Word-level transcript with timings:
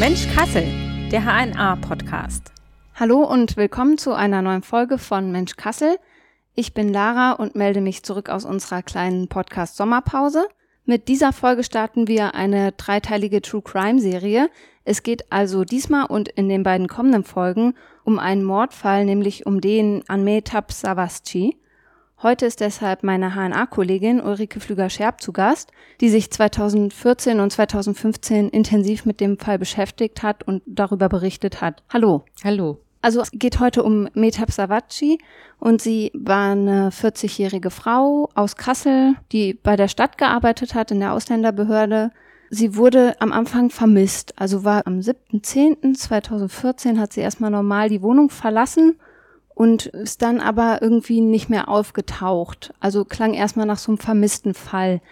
Mensch 0.00 0.26
Kassel, 0.34 0.64
der 1.12 1.26
HNA-Podcast. 1.26 2.52
Hallo 2.94 3.22
und 3.22 3.58
willkommen 3.58 3.98
zu 3.98 4.14
einer 4.14 4.40
neuen 4.40 4.62
Folge 4.62 4.96
von 4.96 5.30
Mensch 5.30 5.56
Kassel. 5.56 5.98
Ich 6.54 6.72
bin 6.72 6.90
Lara 6.90 7.32
und 7.32 7.54
melde 7.54 7.82
mich 7.82 8.02
zurück 8.02 8.30
aus 8.30 8.46
unserer 8.46 8.82
kleinen 8.82 9.28
Podcast-Sommerpause. 9.28 10.48
Mit 10.86 11.08
dieser 11.08 11.34
Folge 11.34 11.64
starten 11.64 12.08
wir 12.08 12.34
eine 12.34 12.72
dreiteilige 12.72 13.42
True 13.42 13.60
Crime 13.60 14.00
Serie. 14.00 14.48
Es 14.86 15.02
geht 15.02 15.30
also 15.30 15.64
diesmal 15.64 16.06
und 16.06 16.30
in 16.30 16.48
den 16.48 16.62
beiden 16.62 16.88
kommenden 16.88 17.24
Folgen 17.24 17.74
um 18.02 18.18
einen 18.18 18.42
Mordfall, 18.42 19.04
nämlich 19.04 19.44
um 19.44 19.60
den 19.60 20.02
an 20.08 20.24
Metab 20.24 20.72
Savasci. 20.72 21.60
Heute 22.22 22.44
ist 22.44 22.60
deshalb 22.60 23.02
meine 23.02 23.34
HNA-Kollegin 23.34 24.20
Ulrike 24.20 24.60
Flüger-Scherb 24.60 25.22
zu 25.22 25.32
Gast, 25.32 25.72
die 26.02 26.10
sich 26.10 26.30
2014 26.30 27.40
und 27.40 27.50
2015 27.50 28.50
intensiv 28.50 29.06
mit 29.06 29.20
dem 29.20 29.38
Fall 29.38 29.58
beschäftigt 29.58 30.22
hat 30.22 30.46
und 30.46 30.62
darüber 30.66 31.08
berichtet 31.08 31.62
hat. 31.62 31.82
Hallo. 31.88 32.26
Hallo. 32.44 32.76
Also 33.00 33.22
es 33.22 33.30
geht 33.32 33.58
heute 33.58 33.82
um 33.82 34.06
Metab 34.12 34.52
Savacci 34.52 35.18
und 35.58 35.80
sie 35.80 36.10
war 36.12 36.52
eine 36.52 36.90
40-jährige 36.90 37.70
Frau 37.70 38.28
aus 38.34 38.56
Kassel, 38.56 39.14
die 39.32 39.54
bei 39.54 39.76
der 39.76 39.88
Stadt 39.88 40.18
gearbeitet 40.18 40.74
hat, 40.74 40.90
in 40.90 41.00
der 41.00 41.14
Ausländerbehörde. 41.14 42.10
Sie 42.50 42.76
wurde 42.76 43.18
am 43.22 43.32
Anfang 43.32 43.70
vermisst, 43.70 44.38
also 44.38 44.62
war 44.62 44.86
am 44.86 44.98
7.10.2014 44.98 46.98
hat 46.98 47.14
sie 47.14 47.22
erstmal 47.22 47.50
normal 47.50 47.88
die 47.88 48.02
Wohnung 48.02 48.28
verlassen 48.28 48.98
und 49.60 49.84
ist 49.84 50.22
dann 50.22 50.40
aber 50.40 50.80
irgendwie 50.80 51.20
nicht 51.20 51.50
mehr 51.50 51.68
aufgetaucht. 51.68 52.72
Also 52.80 53.04
klang 53.04 53.34
erstmal 53.34 53.66
nach 53.66 53.76
so 53.76 53.92
einem 53.92 53.98
vermissten 53.98 54.54
Fall. 54.54 55.02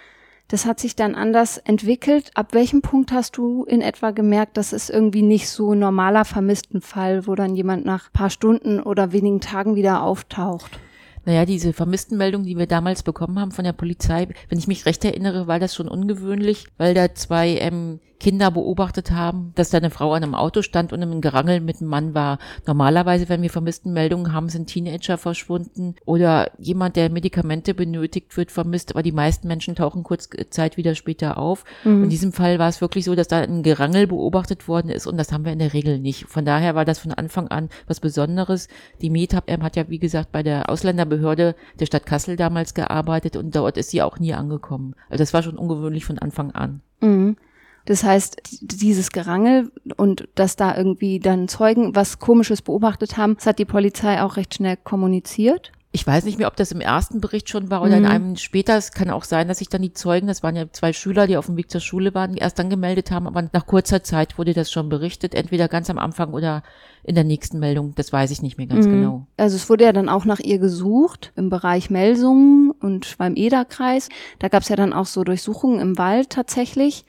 Das 0.48 0.64
hat 0.64 0.80
sich 0.80 0.96
dann 0.96 1.14
anders 1.14 1.58
entwickelt. 1.58 2.30
Ab 2.34 2.54
welchem 2.54 2.80
Punkt 2.80 3.12
hast 3.12 3.36
du 3.36 3.64
in 3.64 3.82
etwa 3.82 4.10
gemerkt, 4.10 4.56
dass 4.56 4.72
es 4.72 4.88
irgendwie 4.88 5.20
nicht 5.20 5.50
so 5.50 5.74
ein 5.74 5.80
normaler 5.80 6.24
vermissten 6.24 6.80
Fall, 6.80 7.26
wo 7.26 7.34
dann 7.34 7.56
jemand 7.56 7.84
nach 7.84 8.10
paar 8.10 8.30
Stunden 8.30 8.80
oder 8.80 9.12
wenigen 9.12 9.42
Tagen 9.42 9.74
wieder 9.76 10.02
auftaucht? 10.02 10.80
Naja, 11.28 11.44
diese 11.44 11.74
Vermisstenmeldung, 11.74 12.44
die 12.44 12.56
wir 12.56 12.66
damals 12.66 13.02
bekommen 13.02 13.38
haben 13.38 13.50
von 13.50 13.66
der 13.66 13.74
Polizei, 13.74 14.28
wenn 14.48 14.58
ich 14.58 14.66
mich 14.66 14.86
recht 14.86 15.04
erinnere, 15.04 15.46
war 15.46 15.58
das 15.58 15.74
schon 15.74 15.86
ungewöhnlich, 15.86 16.64
weil 16.78 16.94
da 16.94 17.14
zwei 17.14 17.58
ähm, 17.58 18.00
Kinder 18.20 18.50
beobachtet 18.50 19.10
haben, 19.10 19.52
dass 19.54 19.70
da 19.70 19.78
eine 19.78 19.90
Frau 19.90 20.12
an 20.12 20.22
einem 20.22 20.34
Auto 20.34 20.62
stand 20.62 20.92
und 20.92 21.02
im 21.02 21.20
Gerangel 21.20 21.60
mit 21.60 21.80
einem 21.80 21.90
Mann 21.90 22.14
war. 22.14 22.38
Normalerweise, 22.66 23.28
wenn 23.28 23.42
wir 23.42 23.50
vermissten 23.50 23.92
Meldungen 23.92 24.32
haben, 24.32 24.48
sind 24.48 24.66
Teenager 24.66 25.18
verschwunden 25.18 25.94
oder 26.04 26.50
jemand, 26.58 26.96
der 26.96 27.10
Medikamente 27.10 27.74
benötigt 27.74 28.36
wird, 28.36 28.50
vermisst, 28.50 28.92
aber 28.92 29.02
die 29.02 29.12
meisten 29.12 29.46
Menschen 29.46 29.76
tauchen 29.76 30.02
kurz 30.02 30.28
Zeit 30.50 30.76
wieder 30.76 30.94
später 30.94 31.38
auf. 31.38 31.64
Mhm. 31.84 32.04
in 32.04 32.10
diesem 32.10 32.32
Fall 32.32 32.58
war 32.58 32.68
es 32.68 32.80
wirklich 32.80 33.04
so, 33.04 33.14
dass 33.14 33.28
da 33.28 33.38
ein 33.38 33.62
Gerangel 33.62 34.06
beobachtet 34.06 34.66
worden 34.66 34.90
ist 34.90 35.06
und 35.06 35.16
das 35.16 35.32
haben 35.32 35.44
wir 35.44 35.52
in 35.52 35.58
der 35.58 35.72
Regel 35.72 35.98
nicht. 35.98 36.26
Von 36.28 36.44
daher 36.44 36.74
war 36.74 36.84
das 36.84 36.98
von 36.98 37.12
Anfang 37.12 37.48
an 37.48 37.68
was 37.86 38.00
Besonderes. 38.00 38.68
Die 39.00 39.10
MedHub 39.10 39.44
hat 39.62 39.76
ja, 39.76 39.88
wie 39.88 39.98
gesagt, 39.98 40.32
bei 40.32 40.42
der 40.42 40.70
Ausländerbehörde 40.70 41.17
der 41.20 41.86
Stadt 41.86 42.06
Kassel 42.06 42.36
damals 42.36 42.74
gearbeitet 42.74 43.36
und 43.36 43.54
dort 43.54 43.76
ist 43.76 43.90
sie 43.90 44.02
auch 44.02 44.18
nie 44.18 44.34
angekommen. 44.34 44.94
Also 45.08 45.22
das 45.22 45.34
war 45.34 45.42
schon 45.42 45.58
ungewöhnlich 45.58 46.04
von 46.04 46.18
Anfang 46.18 46.52
an. 46.52 46.80
Mhm. 47.00 47.36
Das 47.84 48.04
heißt, 48.04 48.42
dieses 48.60 49.12
Gerangel 49.12 49.72
und 49.96 50.28
dass 50.34 50.56
da 50.56 50.76
irgendwie 50.76 51.20
dann 51.20 51.48
Zeugen 51.48 51.96
was 51.96 52.18
Komisches 52.18 52.60
beobachtet 52.60 53.16
haben, 53.16 53.36
das 53.36 53.46
hat 53.46 53.58
die 53.58 53.64
Polizei 53.64 54.22
auch 54.22 54.36
recht 54.36 54.54
schnell 54.54 54.76
kommuniziert. 54.76 55.72
Ich 55.98 56.06
weiß 56.06 56.24
nicht 56.26 56.38
mehr, 56.38 56.46
ob 56.46 56.54
das 56.54 56.70
im 56.70 56.80
ersten 56.80 57.20
Bericht 57.20 57.50
schon 57.50 57.72
war 57.72 57.82
oder 57.82 57.96
mhm. 57.96 58.04
in 58.04 58.06
einem 58.06 58.36
später. 58.36 58.76
Es 58.76 58.92
kann 58.92 59.10
auch 59.10 59.24
sein, 59.24 59.48
dass 59.48 59.58
sich 59.58 59.68
dann 59.68 59.82
die 59.82 59.92
Zeugen, 59.92 60.28
das 60.28 60.44
waren 60.44 60.54
ja 60.54 60.70
zwei 60.70 60.92
Schüler, 60.92 61.26
die 61.26 61.36
auf 61.36 61.46
dem 61.46 61.56
Weg 61.56 61.72
zur 61.72 61.80
Schule 61.80 62.14
waren, 62.14 62.36
erst 62.36 62.60
dann 62.60 62.70
gemeldet 62.70 63.10
haben, 63.10 63.26
aber 63.26 63.48
nach 63.52 63.66
kurzer 63.66 64.04
Zeit 64.04 64.38
wurde 64.38 64.54
das 64.54 64.70
schon 64.70 64.90
berichtet, 64.90 65.34
entweder 65.34 65.66
ganz 65.66 65.90
am 65.90 65.98
Anfang 65.98 66.34
oder 66.34 66.62
in 67.02 67.16
der 67.16 67.24
nächsten 67.24 67.58
Meldung. 67.58 67.96
Das 67.96 68.12
weiß 68.12 68.30
ich 68.30 68.42
nicht 68.42 68.58
mehr 68.58 68.68
ganz 68.68 68.86
mhm. 68.86 68.92
genau. 68.92 69.26
Also 69.36 69.56
es 69.56 69.68
wurde 69.68 69.84
ja 69.84 69.92
dann 69.92 70.08
auch 70.08 70.24
nach 70.24 70.38
ihr 70.38 70.60
gesucht 70.60 71.32
im 71.34 71.50
Bereich 71.50 71.90
Melsungen 71.90 72.70
und 72.70 73.18
beim 73.18 73.34
Ederkreis. 73.34 74.08
Da 74.38 74.46
gab 74.46 74.62
es 74.62 74.68
ja 74.68 74.76
dann 74.76 74.92
auch 74.92 75.06
so 75.06 75.24
Durchsuchungen 75.24 75.80
im 75.80 75.98
Wald 75.98 76.30
tatsächlich 76.30 77.06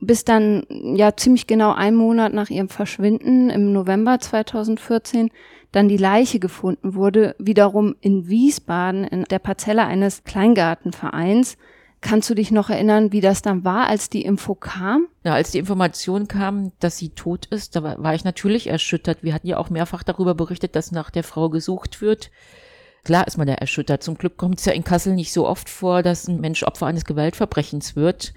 bis 0.00 0.24
dann 0.24 0.64
ja 0.70 1.16
ziemlich 1.16 1.46
genau 1.46 1.72
ein 1.72 1.94
Monat 1.94 2.32
nach 2.32 2.50
ihrem 2.50 2.68
Verschwinden 2.68 3.50
im 3.50 3.72
November 3.72 4.18
2014 4.18 5.30
dann 5.72 5.88
die 5.88 5.98
Leiche 5.98 6.40
gefunden 6.40 6.94
wurde, 6.94 7.36
wiederum 7.38 7.94
in 8.00 8.26
Wiesbaden 8.28 9.04
in 9.04 9.24
der 9.24 9.38
Parzelle 9.38 9.84
eines 9.84 10.24
Kleingartenvereins. 10.24 11.56
Kannst 12.00 12.30
du 12.30 12.34
dich 12.34 12.50
noch 12.50 12.70
erinnern, 12.70 13.12
wie 13.12 13.20
das 13.20 13.42
dann 13.42 13.62
war, 13.62 13.86
als 13.86 14.08
die 14.08 14.22
Info 14.22 14.54
kam? 14.54 15.06
Ja, 15.22 15.34
als 15.34 15.50
die 15.50 15.58
Information 15.58 16.28
kam, 16.28 16.72
dass 16.80 16.96
sie 16.96 17.10
tot 17.10 17.46
ist, 17.46 17.76
da 17.76 17.82
war 17.82 18.14
ich 18.14 18.24
natürlich 18.24 18.68
erschüttert. 18.68 19.22
Wir 19.22 19.34
hatten 19.34 19.46
ja 19.46 19.58
auch 19.58 19.68
mehrfach 19.68 20.02
darüber 20.02 20.34
berichtet, 20.34 20.74
dass 20.74 20.92
nach 20.92 21.10
der 21.10 21.24
Frau 21.24 21.50
gesucht 21.50 22.00
wird. 22.00 22.30
Klar 23.04 23.26
ist 23.26 23.36
man 23.36 23.46
da 23.46 23.52
erschüttert. 23.52 24.02
Zum 24.02 24.16
Glück 24.16 24.38
kommt 24.38 24.58
es 24.58 24.64
ja 24.64 24.72
in 24.72 24.82
Kassel 24.82 25.14
nicht 25.14 25.32
so 25.32 25.46
oft 25.46 25.68
vor, 25.68 26.02
dass 26.02 26.26
ein 26.26 26.40
Mensch 26.40 26.62
Opfer 26.62 26.86
eines 26.86 27.04
Gewaltverbrechens 27.04 27.96
wird 27.96 28.32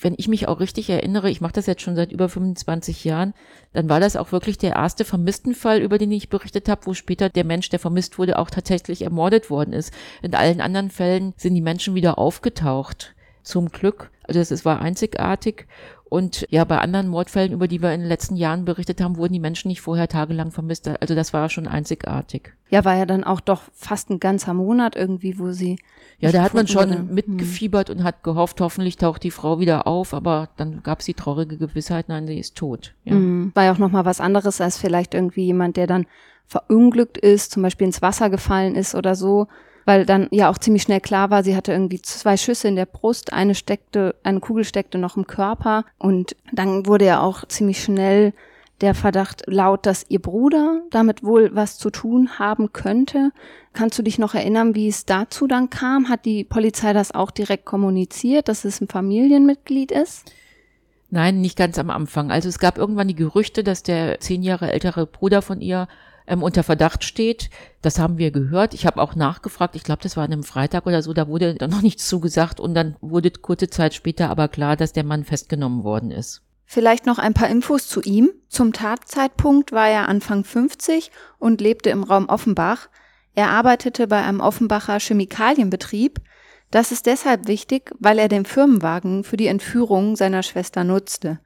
wenn 0.00 0.14
ich 0.16 0.28
mich 0.28 0.48
auch 0.48 0.60
richtig 0.60 0.90
erinnere, 0.90 1.30
ich 1.30 1.40
mache 1.40 1.54
das 1.54 1.66
jetzt 1.66 1.82
schon 1.82 1.96
seit 1.96 2.12
über 2.12 2.28
25 2.28 3.04
Jahren, 3.04 3.34
dann 3.72 3.88
war 3.88 4.00
das 4.00 4.16
auch 4.16 4.32
wirklich 4.32 4.58
der 4.58 4.74
erste 4.74 5.04
Vermisstenfall, 5.04 5.80
über 5.80 5.98
den 5.98 6.12
ich 6.12 6.28
berichtet 6.28 6.68
habe, 6.68 6.86
wo 6.86 6.94
später 6.94 7.28
der 7.28 7.44
Mensch, 7.44 7.68
der 7.68 7.78
vermisst 7.78 8.18
wurde, 8.18 8.38
auch 8.38 8.50
tatsächlich 8.50 9.02
ermordet 9.02 9.50
worden 9.50 9.72
ist. 9.72 9.92
In 10.22 10.34
allen 10.34 10.60
anderen 10.60 10.90
Fällen 10.90 11.34
sind 11.36 11.54
die 11.54 11.60
Menschen 11.60 11.94
wieder 11.94 12.18
aufgetaucht. 12.18 13.14
Zum 13.42 13.70
Glück. 13.70 14.10
Also 14.24 14.40
es 14.40 14.64
war 14.64 14.80
einzigartig. 14.80 15.66
Und 16.08 16.46
ja, 16.50 16.64
bei 16.64 16.78
anderen 16.78 17.08
Mordfällen, 17.08 17.52
über 17.52 17.66
die 17.66 17.82
wir 17.82 17.92
in 17.92 18.00
den 18.00 18.08
letzten 18.08 18.36
Jahren 18.36 18.64
berichtet 18.64 19.00
haben, 19.00 19.16
wurden 19.16 19.32
die 19.32 19.40
Menschen 19.40 19.68
nicht 19.68 19.80
vorher 19.80 20.06
tagelang 20.06 20.52
vermisst. 20.52 20.88
Also 21.00 21.16
das 21.16 21.32
war 21.32 21.48
schon 21.48 21.66
einzigartig. 21.66 22.52
Ja, 22.70 22.84
war 22.84 22.96
ja 22.96 23.06
dann 23.06 23.24
auch 23.24 23.40
doch 23.40 23.62
fast 23.72 24.10
ein 24.10 24.20
ganzer 24.20 24.54
Monat 24.54 24.94
irgendwie, 24.94 25.38
wo 25.40 25.50
sie. 25.50 25.78
Ja, 26.20 26.30
da 26.30 26.42
hat 26.42 26.54
man 26.54 26.68
schon 26.68 26.90
wurde. 26.90 27.02
mitgefiebert 27.02 27.88
hm. 27.88 27.96
und 27.96 28.04
hat 28.04 28.22
gehofft, 28.22 28.60
hoffentlich 28.60 28.96
taucht 28.96 29.24
die 29.24 29.32
Frau 29.32 29.58
wieder 29.58 29.86
auf, 29.88 30.14
aber 30.14 30.48
dann 30.56 30.82
gab 30.84 31.00
es 31.00 31.06
die 31.06 31.14
traurige 31.14 31.58
Gewissheit, 31.58 32.08
nein, 32.08 32.26
sie 32.26 32.38
ist 32.38 32.56
tot. 32.56 32.94
Ja. 33.04 33.12
Hm. 33.12 33.50
War 33.54 33.64
ja 33.64 33.72
auch 33.72 33.78
nochmal 33.78 34.04
was 34.04 34.20
anderes 34.20 34.60
als 34.60 34.78
vielleicht 34.78 35.12
irgendwie 35.12 35.44
jemand, 35.44 35.76
der 35.76 35.88
dann 35.88 36.06
verunglückt 36.46 37.18
ist, 37.18 37.50
zum 37.50 37.64
Beispiel 37.64 37.88
ins 37.88 38.00
Wasser 38.00 38.30
gefallen 38.30 38.76
ist 38.76 38.94
oder 38.94 39.16
so 39.16 39.48
weil 39.86 40.04
dann 40.04 40.28
ja 40.32 40.50
auch 40.50 40.58
ziemlich 40.58 40.82
schnell 40.82 41.00
klar 41.00 41.30
war, 41.30 41.42
sie 41.42 41.56
hatte 41.56 41.72
irgendwie 41.72 42.02
zwei 42.02 42.36
Schüsse 42.36 42.68
in 42.68 42.76
der 42.76 42.86
Brust, 42.86 43.32
eine 43.32 43.54
steckte, 43.54 44.16
eine 44.22 44.40
Kugel 44.40 44.64
steckte 44.64 44.98
noch 44.98 45.16
im 45.16 45.26
Körper 45.26 45.84
und 45.96 46.36
dann 46.52 46.86
wurde 46.86 47.06
ja 47.06 47.20
auch 47.20 47.46
ziemlich 47.46 47.82
schnell 47.82 48.34
der 48.82 48.94
Verdacht 48.94 49.44
laut, 49.46 49.86
dass 49.86 50.04
ihr 50.10 50.20
Bruder 50.20 50.82
damit 50.90 51.22
wohl 51.22 51.54
was 51.54 51.78
zu 51.78 51.88
tun 51.88 52.38
haben 52.38 52.74
könnte. 52.74 53.30
Kannst 53.72 53.98
du 53.98 54.02
dich 54.02 54.18
noch 54.18 54.34
erinnern, 54.34 54.74
wie 54.74 54.88
es 54.88 55.06
dazu 55.06 55.46
dann 55.46 55.70
kam? 55.70 56.10
Hat 56.10 56.26
die 56.26 56.44
Polizei 56.44 56.92
das 56.92 57.12
auch 57.12 57.30
direkt 57.30 57.64
kommuniziert, 57.64 58.48
dass 58.48 58.66
es 58.66 58.82
ein 58.82 58.88
Familienmitglied 58.88 59.92
ist? 59.92 60.30
Nein, 61.08 61.40
nicht 61.40 61.56
ganz 61.56 61.78
am 61.78 61.88
Anfang. 61.88 62.30
Also 62.30 62.48
es 62.48 62.58
gab 62.58 62.76
irgendwann 62.76 63.08
die 63.08 63.14
Gerüchte, 63.14 63.62
dass 63.64 63.82
der 63.82 64.20
zehn 64.20 64.42
Jahre 64.42 64.72
ältere 64.72 65.06
Bruder 65.06 65.40
von 65.40 65.60
ihr 65.60 65.88
ähm, 66.26 66.42
unter 66.42 66.62
Verdacht 66.62 67.04
steht. 67.04 67.50
Das 67.82 67.98
haben 67.98 68.18
wir 68.18 68.30
gehört. 68.30 68.74
Ich 68.74 68.86
habe 68.86 69.00
auch 69.00 69.14
nachgefragt. 69.14 69.76
Ich 69.76 69.84
glaube, 69.84 70.02
das 70.02 70.16
war 70.16 70.24
an 70.24 70.32
einem 70.32 70.42
Freitag 70.42 70.86
oder 70.86 71.02
so. 71.02 71.12
Da 71.12 71.28
wurde 71.28 71.54
dann 71.54 71.70
noch 71.70 71.82
nichts 71.82 72.08
zugesagt 72.08 72.60
und 72.60 72.74
dann 72.74 72.96
wurde 73.00 73.30
kurze 73.30 73.70
Zeit 73.70 73.94
später 73.94 74.30
aber 74.30 74.48
klar, 74.48 74.76
dass 74.76 74.92
der 74.92 75.04
Mann 75.04 75.24
festgenommen 75.24 75.84
worden 75.84 76.10
ist. 76.10 76.42
Vielleicht 76.68 77.06
noch 77.06 77.18
ein 77.18 77.32
paar 77.32 77.48
Infos 77.48 77.86
zu 77.86 78.02
ihm. 78.02 78.30
Zum 78.48 78.72
Tatzeitpunkt 78.72 79.70
war 79.70 79.88
er 79.88 80.08
Anfang 80.08 80.42
50 80.42 81.12
und 81.38 81.60
lebte 81.60 81.90
im 81.90 82.02
Raum 82.02 82.28
Offenbach. 82.28 82.88
Er 83.34 83.50
arbeitete 83.50 84.08
bei 84.08 84.22
einem 84.22 84.40
Offenbacher 84.40 84.98
Chemikalienbetrieb. 84.98 86.20
Das 86.72 86.90
ist 86.90 87.06
deshalb 87.06 87.46
wichtig, 87.46 87.92
weil 88.00 88.18
er 88.18 88.28
den 88.28 88.44
Firmenwagen 88.44 89.22
für 89.22 89.36
die 89.36 89.46
Entführung 89.46 90.16
seiner 90.16 90.42
Schwester 90.42 90.82
nutzte. 90.82 91.38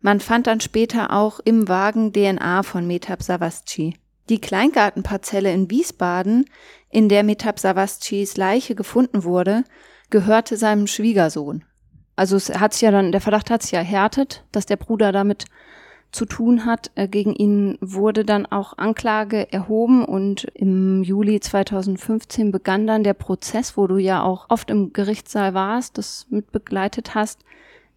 Man 0.00 0.20
fand 0.20 0.46
dann 0.46 0.60
später 0.60 1.12
auch 1.12 1.38
im 1.40 1.68
Wagen 1.68 2.12
DNA 2.12 2.62
von 2.62 2.86
Metab 2.86 3.22
Savasci. 3.22 3.94
Die 4.28 4.40
Kleingartenparzelle 4.40 5.52
in 5.52 5.70
Wiesbaden, 5.70 6.46
in 6.90 7.08
der 7.08 7.22
Metab 7.22 7.58
Savascis 7.58 8.36
Leiche 8.36 8.74
gefunden 8.74 9.24
wurde, 9.24 9.64
gehörte 10.10 10.56
seinem 10.56 10.86
Schwiegersohn. 10.86 11.64
Also 12.16 12.36
es 12.36 12.50
hat 12.50 12.74
sich 12.74 12.82
ja 12.82 12.90
dann, 12.90 13.12
der 13.12 13.20
Verdacht 13.20 13.50
hat 13.50 13.62
sich 13.62 13.72
ja 13.72 13.80
erhärtet, 13.80 14.44
dass 14.52 14.66
der 14.66 14.76
Bruder 14.76 15.12
damit 15.12 15.46
zu 16.12 16.26
tun 16.26 16.66
hat. 16.66 16.90
Äh, 16.94 17.08
gegen 17.08 17.34
ihn 17.34 17.78
wurde 17.80 18.24
dann 18.24 18.46
auch 18.46 18.76
Anklage 18.78 19.50
erhoben 19.52 20.04
und 20.04 20.44
im 20.54 21.02
Juli 21.02 21.40
2015 21.40 22.52
begann 22.52 22.86
dann 22.86 23.02
der 23.02 23.14
Prozess, 23.14 23.76
wo 23.76 23.86
du 23.86 23.96
ja 23.96 24.22
auch 24.22 24.46
oft 24.50 24.70
im 24.70 24.92
Gerichtssaal 24.92 25.54
warst, 25.54 25.98
das 25.98 26.26
mitbegleitet 26.30 27.14
hast. 27.14 27.40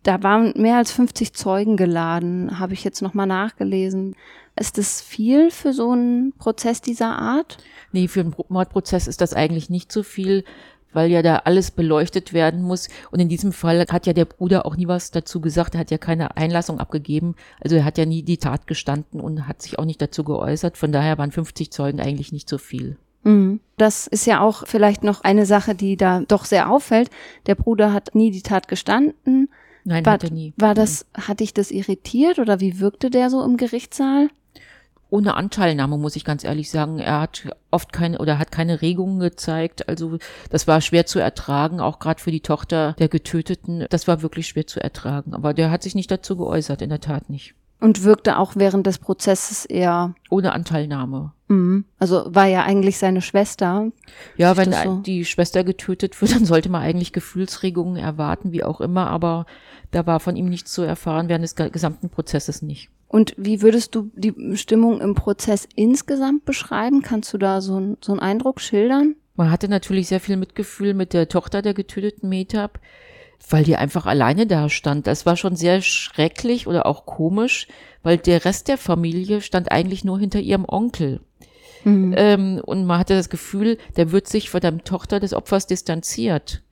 Da 0.04 0.24
waren 0.24 0.54
mehr 0.56 0.78
als 0.78 0.92
50 0.92 1.34
Zeugen 1.34 1.78
geladen, 1.78 2.60
habe 2.60 2.74
ich 2.74 2.84
jetzt 2.84 3.02
nochmal 3.02 3.28
nachgelesen. 3.28 4.16
Ist 4.58 4.78
das 4.78 5.02
viel 5.02 5.52
für 5.52 5.74
so 5.74 5.92
einen 5.92 6.34
Prozess 6.34 6.82
dieser 6.82 7.18
Art? 7.18 7.58
Nee, 7.92 8.08
für 8.08 8.22
einen 8.22 8.36
Mordprozess 8.48 9.08
ist 9.08 9.20
das 9.22 9.34
eigentlich 9.34 9.70
nicht 9.70 9.92
so 9.92 10.02
viel, 10.02 10.46
weil 10.94 11.12
ja 11.12 11.22
da 11.22 11.38
alles 11.40 11.72
beleuchtet 11.72 12.32
werden 12.32 12.62
muss. 12.62 12.88
Und 13.12 13.20
in 13.20 13.28
diesem 13.28 13.52
Fall 13.52 13.86
hat 13.90 14.08
ja 14.08 14.14
der 14.14 14.26
Bruder 14.26 14.66
auch 14.66 14.78
nie 14.78 14.88
was 14.88 15.12
dazu 15.12 15.42
gesagt. 15.42 15.76
Er 15.76 15.82
hat 15.82 15.92
ja 15.92 15.98
keine 15.98 16.38
Einlassung 16.38 16.80
abgegeben. 16.80 17.36
Also 17.60 17.76
er 17.76 17.86
hat 17.86 17.98
ja 17.98 18.06
nie 18.06 18.24
die 18.24 18.38
Tat 18.38 18.66
gestanden 18.66 19.20
und 19.20 19.48
hat 19.48 19.62
sich 19.62 19.78
auch 19.78 19.86
nicht 19.86 20.02
dazu 20.02 20.24
geäußert. 20.24 20.78
Von 20.78 20.94
daher 20.94 21.18
waren 21.18 21.34
50 21.34 21.72
Zeugen 21.72 22.00
eigentlich 22.00 22.32
nicht 22.32 22.48
so 22.48 22.58
viel. 22.58 22.98
Mhm. 23.24 23.60
Das 23.78 24.08
ist 24.08 24.26
ja 24.26 24.40
auch 24.40 24.66
vielleicht 24.68 25.04
noch 25.04 25.22
eine 25.22 25.46
Sache, 25.46 25.76
die 25.76 25.98
da 25.98 26.22
doch 26.22 26.46
sehr 26.46 26.72
auffällt. 26.72 27.10
Der 27.48 27.56
Bruder 27.56 27.92
hat 27.92 28.16
nie 28.16 28.32
die 28.32 28.44
Tat 28.44 28.70
gestanden. 28.70 29.50
Nein, 29.84 30.06
war, 30.06 30.14
hat 30.14 30.24
er 30.24 30.32
nie. 30.32 30.54
War 30.56 30.74
das, 30.74 31.06
hat 31.14 31.42
dich 31.42 31.54
das 31.54 31.72
irritiert 31.72 32.40
oder 32.40 32.62
wie 32.62 32.80
wirkte 32.80 33.10
der 33.10 33.30
so 33.30 33.44
im 33.44 33.58
Gerichtssaal? 33.58 34.30
Ohne 35.10 35.36
Anteilnahme, 35.36 35.98
muss 35.98 36.16
ich 36.16 36.26
ganz 36.26 36.44
ehrlich 36.44 36.70
sagen. 36.70 37.00
Er 37.00 37.22
hat 37.22 37.48
oft 37.72 37.94
keine 37.94 38.18
oder 38.20 38.40
hat 38.40 38.52
keine 38.52 38.82
Regungen 38.82 39.20
gezeigt. 39.20 39.88
Also 39.88 40.18
das 40.50 40.68
war 40.68 40.82
schwer 40.82 41.06
zu 41.06 41.20
ertragen, 41.20 41.80
auch 41.80 42.00
gerade 42.00 42.22
für 42.22 42.32
die 42.32 42.42
Tochter 42.42 42.94
der 43.00 43.10
Getöteten. 43.10 43.86
Das 43.90 44.08
war 44.08 44.22
wirklich 44.22 44.48
schwer 44.48 44.68
zu 44.68 44.82
ertragen. 44.82 45.34
Aber 45.34 45.54
der 45.54 45.72
hat 45.72 45.84
sich 45.84 45.96
nicht 45.96 46.12
dazu 46.12 46.36
geäußert, 46.38 46.82
in 46.82 46.90
der 46.90 47.02
Tat 47.02 47.30
nicht. 47.30 47.56
Und 47.82 48.04
wirkte 48.04 48.40
auch 48.40 48.56
während 48.56 48.88
des 48.88 49.00
Prozesses 49.00 49.66
eher. 49.66 50.16
Ohne 50.30 50.54
Anteilnahme. 50.54 51.34
Mhm. 51.50 51.86
Also 52.00 52.24
war 52.34 52.48
ja 52.48 52.64
eigentlich 52.64 52.98
seine 52.98 53.22
Schwester. 53.22 53.92
Ja, 54.38 54.58
wenn 54.58 54.72
so? 54.72 55.02
die 55.06 55.26
Schwester 55.26 55.64
getötet 55.64 56.20
wird, 56.20 56.32
dann 56.36 56.46
sollte 56.46 56.70
man 56.70 56.82
eigentlich 56.82 57.14
Gefühlsregungen 57.14 57.98
erwarten, 57.98 58.52
wie 58.52 58.64
auch 58.64 58.82
immer. 58.82 59.08
Aber 59.08 59.46
da 59.92 60.06
war 60.08 60.20
von 60.20 60.36
ihm 60.36 60.50
nichts 60.50 60.72
zu 60.72 60.82
erfahren 60.82 61.30
während 61.30 61.44
des 61.44 61.56
gesamten 61.56 62.10
Prozesses 62.10 62.62
nicht. 62.62 62.90
Und 63.08 63.34
wie 63.38 63.62
würdest 63.62 63.96
du 63.96 64.12
die 64.16 64.34
Stimmung 64.58 65.00
im 65.00 65.16
Prozess 65.16 65.68
insgesamt 65.76 66.46
beschreiben? 66.46 67.02
Kannst 67.02 67.34
du 67.34 67.38
da 67.38 67.62
so, 67.62 67.80
ein, 67.80 67.98
so 68.02 68.12
einen 68.12 68.22
Eindruck 68.22 68.60
schildern? 68.60 69.16
Man 69.36 69.52
hatte 69.52 69.68
natürlich 69.68 70.08
sehr 70.08 70.20
viel 70.20 70.38
Mitgefühl 70.38 70.94
mit 70.94 71.14
der 71.14 71.28
Tochter 71.28 71.62
der 71.62 71.74
getöteten 71.74 72.30
Metab, 72.30 72.80
weil 73.50 73.64
die 73.64 73.76
einfach 73.76 74.06
alleine 74.06 74.48
da 74.48 74.70
stand. 74.70 75.08
Das 75.08 75.26
war 75.26 75.36
schon 75.36 75.56
sehr 75.56 75.82
schrecklich 75.82 76.68
oder 76.68 76.86
auch 76.86 77.06
komisch, 77.06 77.68
weil 78.02 78.18
der 78.18 78.46
Rest 78.46 78.68
der 78.68 78.78
Familie 78.78 79.42
stand 79.42 79.72
eigentlich 79.72 80.04
nur 80.04 80.20
hinter 80.20 80.40
ihrem 80.40 80.66
Onkel. 80.68 81.22
Mhm. 81.84 82.14
Ähm, 82.18 82.62
und 82.66 82.86
man 82.86 83.00
hatte 83.00 83.16
das 83.16 83.30
Gefühl, 83.30 83.78
der 83.98 84.12
wird 84.12 84.28
sich 84.28 84.50
von 84.50 84.62
der 84.62 84.78
Tochter 84.80 85.20
des 85.20 85.34
Opfers 85.34 85.68
distanziert. 85.68 86.64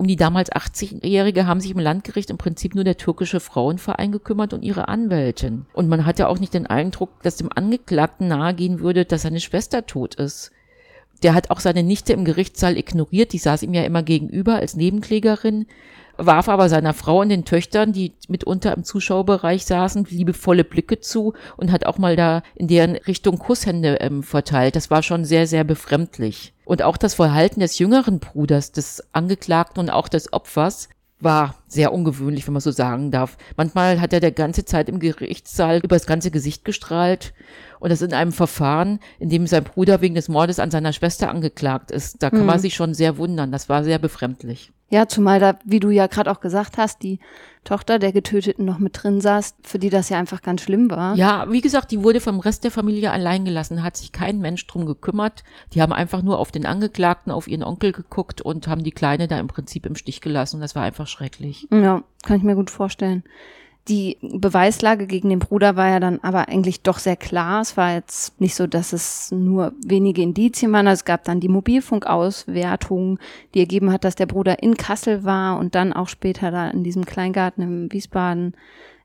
Um 0.00 0.06
die 0.06 0.16
damals 0.16 0.50
80-Jährige 0.50 1.46
haben 1.46 1.60
sich 1.60 1.72
im 1.72 1.78
Landgericht 1.78 2.30
im 2.30 2.38
Prinzip 2.38 2.74
nur 2.74 2.84
der 2.84 2.96
türkische 2.96 3.38
Frauenverein 3.38 4.12
gekümmert 4.12 4.54
und 4.54 4.62
ihre 4.62 4.88
Anwältin. 4.88 5.66
Und 5.74 5.90
man 5.90 6.06
hatte 6.06 6.28
auch 6.28 6.38
nicht 6.38 6.54
den 6.54 6.66
Eindruck, 6.66 7.22
dass 7.22 7.36
dem 7.36 7.50
Angeklagten 7.54 8.26
nahegehen 8.26 8.80
würde, 8.80 9.04
dass 9.04 9.20
seine 9.20 9.40
Schwester 9.40 9.84
tot 9.84 10.14
ist. 10.14 10.52
Der 11.22 11.34
hat 11.34 11.50
auch 11.50 11.60
seine 11.60 11.82
Nichte 11.82 12.14
im 12.14 12.24
Gerichtssaal 12.24 12.78
ignoriert, 12.78 13.34
die 13.34 13.38
saß 13.38 13.62
ihm 13.62 13.74
ja 13.74 13.82
immer 13.82 14.02
gegenüber 14.02 14.54
als 14.54 14.74
Nebenklägerin, 14.74 15.66
warf 16.26 16.48
aber 16.48 16.68
seiner 16.68 16.94
Frau 16.94 17.20
und 17.20 17.30
den 17.30 17.44
Töchtern, 17.44 17.92
die 17.92 18.12
mitunter 18.28 18.76
im 18.76 18.84
Zuschauerbereich 18.84 19.64
saßen, 19.64 20.06
liebevolle 20.10 20.64
Blicke 20.64 21.00
zu 21.00 21.34
und 21.56 21.72
hat 21.72 21.86
auch 21.86 21.98
mal 21.98 22.16
da 22.16 22.42
in 22.54 22.68
deren 22.68 22.96
Richtung 22.96 23.38
Kusshände 23.38 23.96
ähm, 24.00 24.22
verteilt. 24.22 24.76
Das 24.76 24.90
war 24.90 25.02
schon 25.02 25.24
sehr, 25.24 25.46
sehr 25.46 25.64
befremdlich. 25.64 26.52
Und 26.64 26.82
auch 26.82 26.96
das 26.96 27.14
Verhalten 27.14 27.60
des 27.60 27.78
jüngeren 27.78 28.20
Bruders, 28.20 28.72
des 28.72 29.02
Angeklagten 29.12 29.80
und 29.80 29.90
auch 29.90 30.08
des 30.08 30.32
Opfers 30.32 30.88
war 31.18 31.56
sehr 31.68 31.92
ungewöhnlich, 31.92 32.46
wenn 32.46 32.54
man 32.54 32.60
so 32.60 32.70
sagen 32.70 33.10
darf. 33.10 33.36
Manchmal 33.56 34.00
hat 34.00 34.12
er 34.12 34.20
der 34.20 34.32
ganze 34.32 34.64
Zeit 34.64 34.88
im 34.88 35.00
Gerichtssaal 35.00 35.78
über 35.78 35.96
das 35.96 36.06
ganze 36.06 36.30
Gesicht 36.30 36.64
gestrahlt 36.64 37.34
und 37.80 37.90
das 37.90 38.02
in 38.02 38.14
einem 38.14 38.32
Verfahren, 38.32 39.00
in 39.18 39.28
dem 39.28 39.46
sein 39.46 39.64
Bruder 39.64 40.00
wegen 40.00 40.14
des 40.14 40.28
Mordes 40.28 40.60
an 40.60 40.70
seiner 40.70 40.92
Schwester 40.92 41.28
angeklagt 41.30 41.90
ist. 41.90 42.22
Da 42.22 42.30
kann 42.30 42.40
mhm. 42.40 42.46
man 42.46 42.58
sich 42.60 42.74
schon 42.74 42.94
sehr 42.94 43.18
wundern. 43.18 43.50
Das 43.50 43.68
war 43.68 43.82
sehr 43.82 43.98
befremdlich. 43.98 44.72
Ja, 44.90 45.06
zumal 45.06 45.38
da, 45.38 45.56
wie 45.64 45.78
du 45.78 45.90
ja 45.90 46.08
gerade 46.08 46.30
auch 46.30 46.40
gesagt 46.40 46.76
hast, 46.76 47.02
die 47.02 47.20
Tochter 47.62 48.00
der 48.00 48.10
Getöteten 48.10 48.64
noch 48.64 48.78
mit 48.78 49.00
drin 49.00 49.20
saß, 49.20 49.54
für 49.62 49.78
die 49.78 49.90
das 49.90 50.08
ja 50.08 50.18
einfach 50.18 50.42
ganz 50.42 50.62
schlimm 50.62 50.90
war. 50.90 51.14
Ja, 51.14 51.46
wie 51.50 51.60
gesagt, 51.60 51.92
die 51.92 52.02
wurde 52.02 52.20
vom 52.20 52.40
Rest 52.40 52.64
der 52.64 52.72
Familie 52.72 53.12
allein 53.12 53.44
gelassen, 53.44 53.84
hat 53.84 53.96
sich 53.96 54.10
kein 54.10 54.40
Mensch 54.40 54.66
drum 54.66 54.86
gekümmert. 54.86 55.44
Die 55.74 55.80
haben 55.80 55.92
einfach 55.92 56.22
nur 56.22 56.38
auf 56.38 56.50
den 56.50 56.66
Angeklagten, 56.66 57.30
auf 57.30 57.46
ihren 57.46 57.62
Onkel 57.62 57.92
geguckt 57.92 58.40
und 58.40 58.66
haben 58.66 58.82
die 58.82 58.90
Kleine 58.90 59.28
da 59.28 59.38
im 59.38 59.46
Prinzip 59.46 59.86
im 59.86 59.94
Stich 59.94 60.20
gelassen. 60.20 60.56
Und 60.56 60.62
das 60.62 60.74
war 60.74 60.82
einfach 60.82 61.06
schrecklich. 61.06 61.68
Ja, 61.70 62.02
kann 62.24 62.38
ich 62.38 62.42
mir 62.42 62.56
gut 62.56 62.70
vorstellen. 62.70 63.22
Die 63.90 64.18
Beweislage 64.22 65.08
gegen 65.08 65.30
den 65.30 65.40
Bruder 65.40 65.74
war 65.74 65.88
ja 65.88 65.98
dann 65.98 66.20
aber 66.22 66.48
eigentlich 66.48 66.82
doch 66.82 67.00
sehr 67.00 67.16
klar. 67.16 67.60
Es 67.60 67.76
war 67.76 67.92
jetzt 67.92 68.40
nicht 68.40 68.54
so, 68.54 68.68
dass 68.68 68.92
es 68.92 69.32
nur 69.32 69.72
wenige 69.84 70.22
Indizien 70.22 70.72
waren. 70.72 70.86
Also 70.86 71.00
es 71.00 71.04
gab 71.04 71.24
dann 71.24 71.40
die 71.40 71.48
Mobilfunkauswertung, 71.48 73.18
die 73.52 73.58
ergeben 73.58 73.90
hat, 73.90 74.04
dass 74.04 74.14
der 74.14 74.26
Bruder 74.26 74.62
in 74.62 74.76
Kassel 74.76 75.24
war 75.24 75.58
und 75.58 75.74
dann 75.74 75.92
auch 75.92 76.08
später 76.08 76.52
da 76.52 76.70
in 76.70 76.84
diesem 76.84 77.04
Kleingarten 77.04 77.64
im 77.64 77.92
Wiesbaden. 77.92 78.54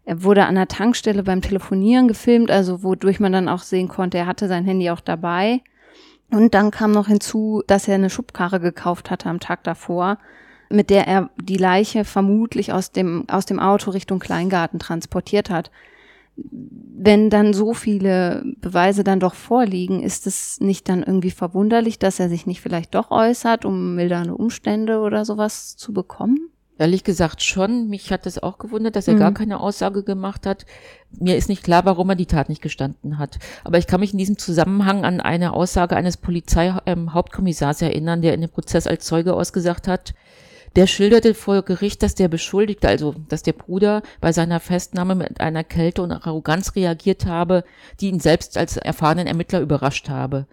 Er 0.06 0.22
wurde 0.22 0.46
an 0.46 0.54
der 0.54 0.68
Tankstelle 0.68 1.24
beim 1.24 1.42
Telefonieren 1.42 2.08
gefilmt, 2.08 2.52
also 2.52 2.84
wodurch 2.84 3.20
man 3.20 3.32
dann 3.32 3.50
auch 3.50 3.64
sehen 3.64 3.88
konnte, 3.88 4.20
er 4.20 4.28
hatte 4.28 4.48
sein 4.48 4.66
Handy 4.66 4.92
auch 4.92 5.02
dabei. 5.02 5.62
Und 6.30 6.54
dann 6.54 6.70
kam 6.70 6.92
noch 6.92 7.08
hinzu, 7.08 7.64
dass 7.66 7.88
er 7.88 7.96
eine 7.96 8.12
Schubkarre 8.12 8.60
gekauft 8.60 9.10
hatte 9.10 9.30
am 9.30 9.40
Tag 9.40 9.64
davor 9.64 10.20
mit 10.69 10.89
der 10.89 11.07
er 11.07 11.29
die 11.41 11.57
Leiche 11.57 12.06
vermutlich 12.06 12.73
aus 12.73 12.91
dem, 12.91 13.25
aus 13.29 13.45
dem 13.45 13.59
Auto 13.59 13.91
Richtung 13.91 14.19
Kleingarten 14.19 14.79
transportiert 14.79 15.50
hat. 15.50 15.71
Wenn 16.38 17.29
dann 17.29 17.53
so 17.53 17.73
viele 17.73 18.44
Beweise 18.59 19.03
dann 19.03 19.21
doch 19.21 19.35
vorliegen, 19.35 20.03
ist 20.03 20.27
es 20.27 20.59
nicht 20.59 20.89
dann 20.89 21.01
irgendwie 21.03 21.31
verwunderlich, 21.31 21.97
dass 21.97 22.19
er 22.19 22.27
sich 22.27 22.45
nicht 22.45 22.62
vielleicht 22.62 22.94
doch 22.94 23.12
äußert, 23.12 23.63
um 23.63 23.95
mildernde 23.95 24.35
Umstände 24.35 25.00
oder 25.00 25.23
sowas 25.23 25.77
zu 25.77 25.94
bekommen? 25.94 26.50
Ehrlich 26.77 27.06
gesagt 27.06 27.41
schon. 27.41 27.88
Mich 27.88 28.12
hat 28.12 28.25
es 28.25 28.41
auch 28.41 28.57
gewundert, 28.57 28.97
dass 28.97 29.07
er 29.07 29.13
mhm. 29.13 29.19
gar 29.19 29.33
keine 29.33 29.62
Aussage 29.62 30.03
gemacht 30.03 30.45
hat. 30.45 30.65
Mir 31.17 31.38
ist 31.38 31.47
nicht 31.47 31.63
klar, 31.63 31.85
warum 31.85 32.09
er 32.09 32.15
die 32.15 32.25
Tat 32.25 32.50
nicht 32.50 32.62
gestanden 32.62 33.17
hat. 33.17 33.39
Aber 33.63 33.77
ich 33.77 33.88
kann 33.88 34.01
mich 34.01 34.12
in 34.12 34.17
diesem 34.17 34.38
Zusammenhang 34.38 35.06
an 35.06 35.21
eine 35.21 35.53
Aussage 35.53 35.95
eines 35.95 36.17
Polizeihauptkommissars 36.17 37.81
erinnern, 37.81 38.21
der 38.21 38.33
in 38.33 38.41
dem 38.41 38.50
Prozess 38.50 38.88
als 38.88 39.06
Zeuge 39.06 39.33
ausgesagt 39.33 39.88
hat, 39.88 40.13
der 40.75 40.88
schilderte 40.88 41.33
vor 41.33 41.62
Gericht, 41.62 42.04
dass 42.04 42.16
der 42.16 42.27
Beschuldigte, 42.27 42.88
also 42.88 43.16
dass 43.30 43.44
der 43.44 43.54
Bruder 43.54 44.01
bei 44.19 44.31
seiner 44.31 44.60
Festnahme 44.60 45.16
mit 45.16 45.39
einer 45.39 45.63
Kälte 45.63 46.01
und 46.01 46.12
Arroganz 46.12 46.75
reagiert 46.75 47.25
habe, 47.25 47.63
die 48.00 48.10
ihn 48.10 48.19
selbst 48.19 48.57
als 48.57 48.77
erfahrenen 48.77 49.27
Ermittler 49.27 49.62
überrascht 49.62 50.10
habe. 50.10 50.48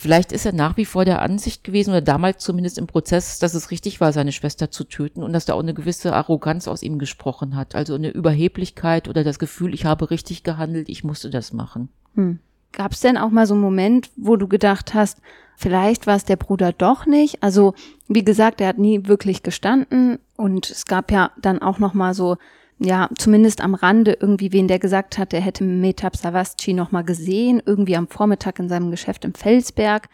Vielleicht 0.00 0.32
ist 0.32 0.46
er 0.46 0.52
nach 0.52 0.78
wie 0.78 0.86
vor 0.86 1.04
der 1.04 1.20
Ansicht 1.20 1.62
gewesen, 1.62 1.90
oder 1.90 2.00
damals 2.00 2.42
zumindest 2.42 2.78
im 2.78 2.86
Prozess, 2.86 3.38
dass 3.38 3.52
es 3.52 3.70
richtig 3.70 4.00
war, 4.00 4.14
seine 4.14 4.32
Schwester 4.32 4.70
zu 4.70 4.84
töten 4.84 5.22
und 5.22 5.34
dass 5.34 5.44
da 5.44 5.52
auch 5.52 5.60
eine 5.60 5.74
gewisse 5.74 6.14
Arroganz 6.14 6.68
aus 6.68 6.82
ihm 6.82 6.98
gesprochen 6.98 7.54
hat. 7.54 7.74
Also 7.74 7.96
eine 7.96 8.08
Überheblichkeit 8.08 9.08
oder 9.08 9.24
das 9.24 9.38
Gefühl, 9.38 9.74
ich 9.74 9.84
habe 9.84 10.10
richtig 10.10 10.42
gehandelt, 10.42 10.88
ich 10.88 11.04
musste 11.04 11.28
das 11.28 11.52
machen. 11.52 11.90
Hm. 12.14 12.38
Gab 12.72 12.92
es 12.92 13.00
denn 13.00 13.18
auch 13.18 13.30
mal 13.30 13.46
so 13.46 13.52
einen 13.52 13.62
Moment, 13.62 14.10
wo 14.16 14.36
du 14.36 14.48
gedacht 14.48 14.94
hast, 14.94 15.20
vielleicht 15.60 16.06
war 16.06 16.16
es 16.16 16.24
der 16.24 16.36
Bruder 16.36 16.72
doch 16.72 17.06
nicht? 17.06 17.42
Also 17.42 17.74
wie 18.08 18.24
gesagt, 18.24 18.60
er 18.60 18.68
hat 18.68 18.78
nie 18.78 19.06
wirklich 19.06 19.42
gestanden 19.42 20.18
und 20.36 20.70
es 20.70 20.86
gab 20.86 21.12
ja 21.12 21.32
dann 21.40 21.60
auch 21.60 21.78
noch 21.78 21.94
mal 21.94 22.14
so 22.14 22.36
ja, 22.82 23.10
zumindest 23.18 23.60
am 23.60 23.74
Rande 23.74 24.16
irgendwie 24.18 24.52
wen, 24.52 24.66
der 24.66 24.78
gesagt 24.78 25.18
hat, 25.18 25.34
er 25.34 25.42
hätte 25.42 25.64
Metab 25.64 26.16
Savasci 26.16 26.72
noch 26.72 26.92
mal 26.92 27.04
gesehen, 27.04 27.62
irgendwie 27.66 27.94
am 27.94 28.08
Vormittag 28.08 28.58
in 28.58 28.70
seinem 28.70 28.90
Geschäft 28.90 29.26
im 29.26 29.34
Felsberg. 29.34 30.08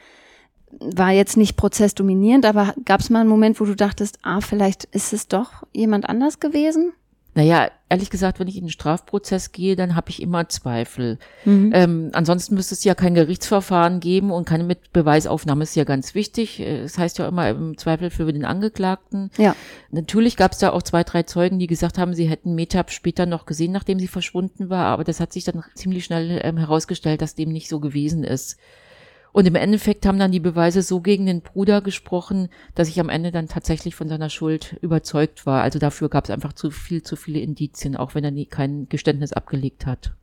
War 0.81 1.13
jetzt 1.13 1.37
nicht 1.37 1.57
prozessdominierend, 1.57 2.45
aber 2.45 2.75
gab 2.85 3.01
es 3.01 3.09
mal 3.09 3.21
einen 3.21 3.29
Moment, 3.29 3.61
wo 3.61 3.65
du 3.65 3.77
dachtest, 3.77 4.19
ah, 4.23 4.41
vielleicht 4.41 4.85
ist 4.87 5.13
es 5.13 5.29
doch 5.29 5.63
jemand 5.73 6.09
anders 6.09 6.41
gewesen? 6.41 6.93
Naja, 7.37 7.71
ehrlich 7.91 8.09
gesagt, 8.09 8.41
wenn 8.41 8.49
ich 8.49 8.57
in 8.57 8.65
den 8.65 8.71
Strafprozess 8.71 9.53
gehe, 9.53 9.77
dann 9.77 9.95
habe 9.95 10.09
ich 10.09 10.23
immer 10.23 10.49
Zweifel. 10.49 11.19
Mhm. 11.45 11.71
Ähm, 11.75 12.11
ansonsten 12.15 12.55
müsste 12.55 12.75
es 12.75 12.83
ja 12.83 12.95
kein 12.95 13.15
Gerichtsverfahren 13.15 14.01
geben 14.01 14.31
und 14.31 14.49
keine 14.49 14.65
Mitbeweisaufnahme 14.65 15.63
ist 15.63 15.77
ja 15.77 15.85
ganz 15.85 16.15
wichtig. 16.15 16.61
Es 16.61 16.93
das 16.93 16.99
heißt 16.99 17.19
ja 17.19 17.29
immer 17.29 17.51
im 17.51 17.77
Zweifel 17.77 18.09
für 18.09 18.33
den 18.33 18.47
Angeklagten. 18.47 19.31
Ja. 19.37 19.55
Natürlich 19.91 20.39
gab 20.39 20.53
es 20.53 20.59
da 20.59 20.71
auch 20.71 20.83
zwei, 20.83 21.05
drei 21.05 21.25
Zeugen, 21.25 21.59
die 21.59 21.67
gesagt 21.67 21.99
haben, 21.99 22.15
sie 22.15 22.27
hätten 22.27 22.55
Metab 22.55 22.91
später 22.91 23.27
noch 23.27 23.45
gesehen, 23.45 23.73
nachdem 23.73 23.99
sie 23.99 24.09
verschwunden 24.09 24.71
war, 24.71 24.87
aber 24.87 25.05
das 25.05 25.21
hat 25.21 25.35
sich 25.35 25.45
dann 25.45 25.63
ziemlich 25.75 26.07
schnell 26.07 26.41
ähm, 26.43 26.57
herausgestellt, 26.57 27.21
dass 27.21 27.35
dem 27.35 27.53
nicht 27.53 27.69
so 27.69 27.81
gewesen 27.81 28.25
ist. 28.25 28.57
Und 29.37 29.45
im 29.45 29.55
Endeffekt 29.55 30.07
haben 30.07 30.19
dann 30.19 30.33
die 30.33 30.41
Beweise 30.41 30.81
so 30.81 31.03
gegen 31.03 31.27
den 31.27 31.43
Bruder 31.43 31.83
gesprochen, 31.83 32.49
dass 32.75 32.89
ich 32.89 32.99
am 33.01 33.11
Ende 33.11 33.33
dann 33.33 33.49
tatsächlich 33.49 33.95
von 33.95 34.09
seiner 34.09 34.31
Schuld 34.31 34.79
überzeugt 34.81 35.45
war. 35.45 35.61
Also 35.61 35.79
dafür 35.79 36.09
gab 36.09 36.25
es 36.25 36.31
einfach 36.31 36.55
zu 36.55 36.71
viel, 36.71 37.03
zu 37.03 37.17
viele 37.17 37.41
Indizien, 37.41 37.97
auch 37.97 38.15
wenn 38.15 38.25
er 38.25 38.31
nie 38.31 38.47
kein 38.47 38.89
Geständnis 38.89 39.35
abgelegt 39.35 39.85
hat. 39.85 40.15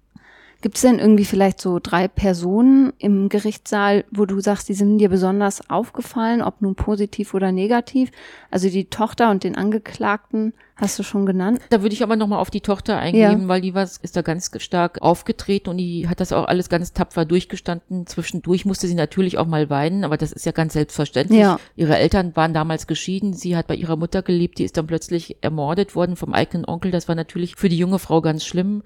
Gibt 0.63 0.77
es 0.77 0.81
denn 0.83 0.97
irgendwie 0.97 1.25
vielleicht 1.25 1.59
so 1.59 1.81
drei 1.83 2.07
Personen 2.07 2.93
im 2.97 3.27
Gerichtssaal, 3.27 4.05
wo 4.11 4.25
du 4.25 4.39
sagst, 4.39 4.69
die 4.69 4.73
sind 4.73 4.97
dir 4.97 5.09
besonders 5.09 5.69
aufgefallen, 5.69 6.41
ob 6.41 6.61
nun 6.61 6.75
positiv 6.75 7.33
oder 7.33 7.51
negativ? 7.51 8.11
Also 8.49 8.69
die 8.69 8.85
Tochter 8.85 9.29
und 9.29 9.43
den 9.43 9.57
Angeklagten 9.57 10.53
hast 10.77 10.97
du 10.97 11.03
schon 11.03 11.25
genannt. 11.25 11.59
Da 11.69 11.81
würde 11.81 11.93
ich 11.93 12.01
aber 12.01 12.15
nochmal 12.15 12.39
auf 12.39 12.49
die 12.49 12.61
Tochter 12.61 12.97
eingehen, 12.97 13.41
ja. 13.41 13.47
weil 13.49 13.59
die 13.59 13.73
war, 13.73 13.83
ist 13.83 14.15
da 14.15 14.21
ganz 14.21 14.51
stark 14.59 15.01
aufgetreten 15.01 15.69
und 15.69 15.79
die 15.79 16.07
hat 16.07 16.21
das 16.21 16.31
auch 16.31 16.45
alles 16.45 16.69
ganz 16.69 16.93
tapfer 16.93 17.25
durchgestanden. 17.25 18.07
Zwischendurch 18.07 18.63
musste 18.63 18.87
sie 18.87 18.95
natürlich 18.95 19.37
auch 19.37 19.47
mal 19.47 19.69
weinen, 19.69 20.05
aber 20.05 20.15
das 20.15 20.31
ist 20.31 20.45
ja 20.45 20.53
ganz 20.53 20.71
selbstverständlich. 20.71 21.41
Ja. 21.41 21.59
Ihre 21.75 21.97
Eltern 21.97 22.37
waren 22.37 22.53
damals 22.53 22.87
geschieden. 22.87 23.33
Sie 23.33 23.57
hat 23.57 23.67
bei 23.67 23.75
ihrer 23.75 23.97
Mutter 23.97 24.21
gelebt, 24.21 24.59
die 24.59 24.63
ist 24.63 24.77
dann 24.77 24.87
plötzlich 24.87 25.35
ermordet 25.41 25.93
worden 25.93 26.15
vom 26.15 26.33
eigenen 26.33 26.65
Onkel. 26.65 26.89
Das 26.89 27.09
war 27.09 27.15
natürlich 27.15 27.57
für 27.57 27.67
die 27.67 27.77
junge 27.77 27.99
Frau 27.99 28.21
ganz 28.21 28.45
schlimm. 28.45 28.81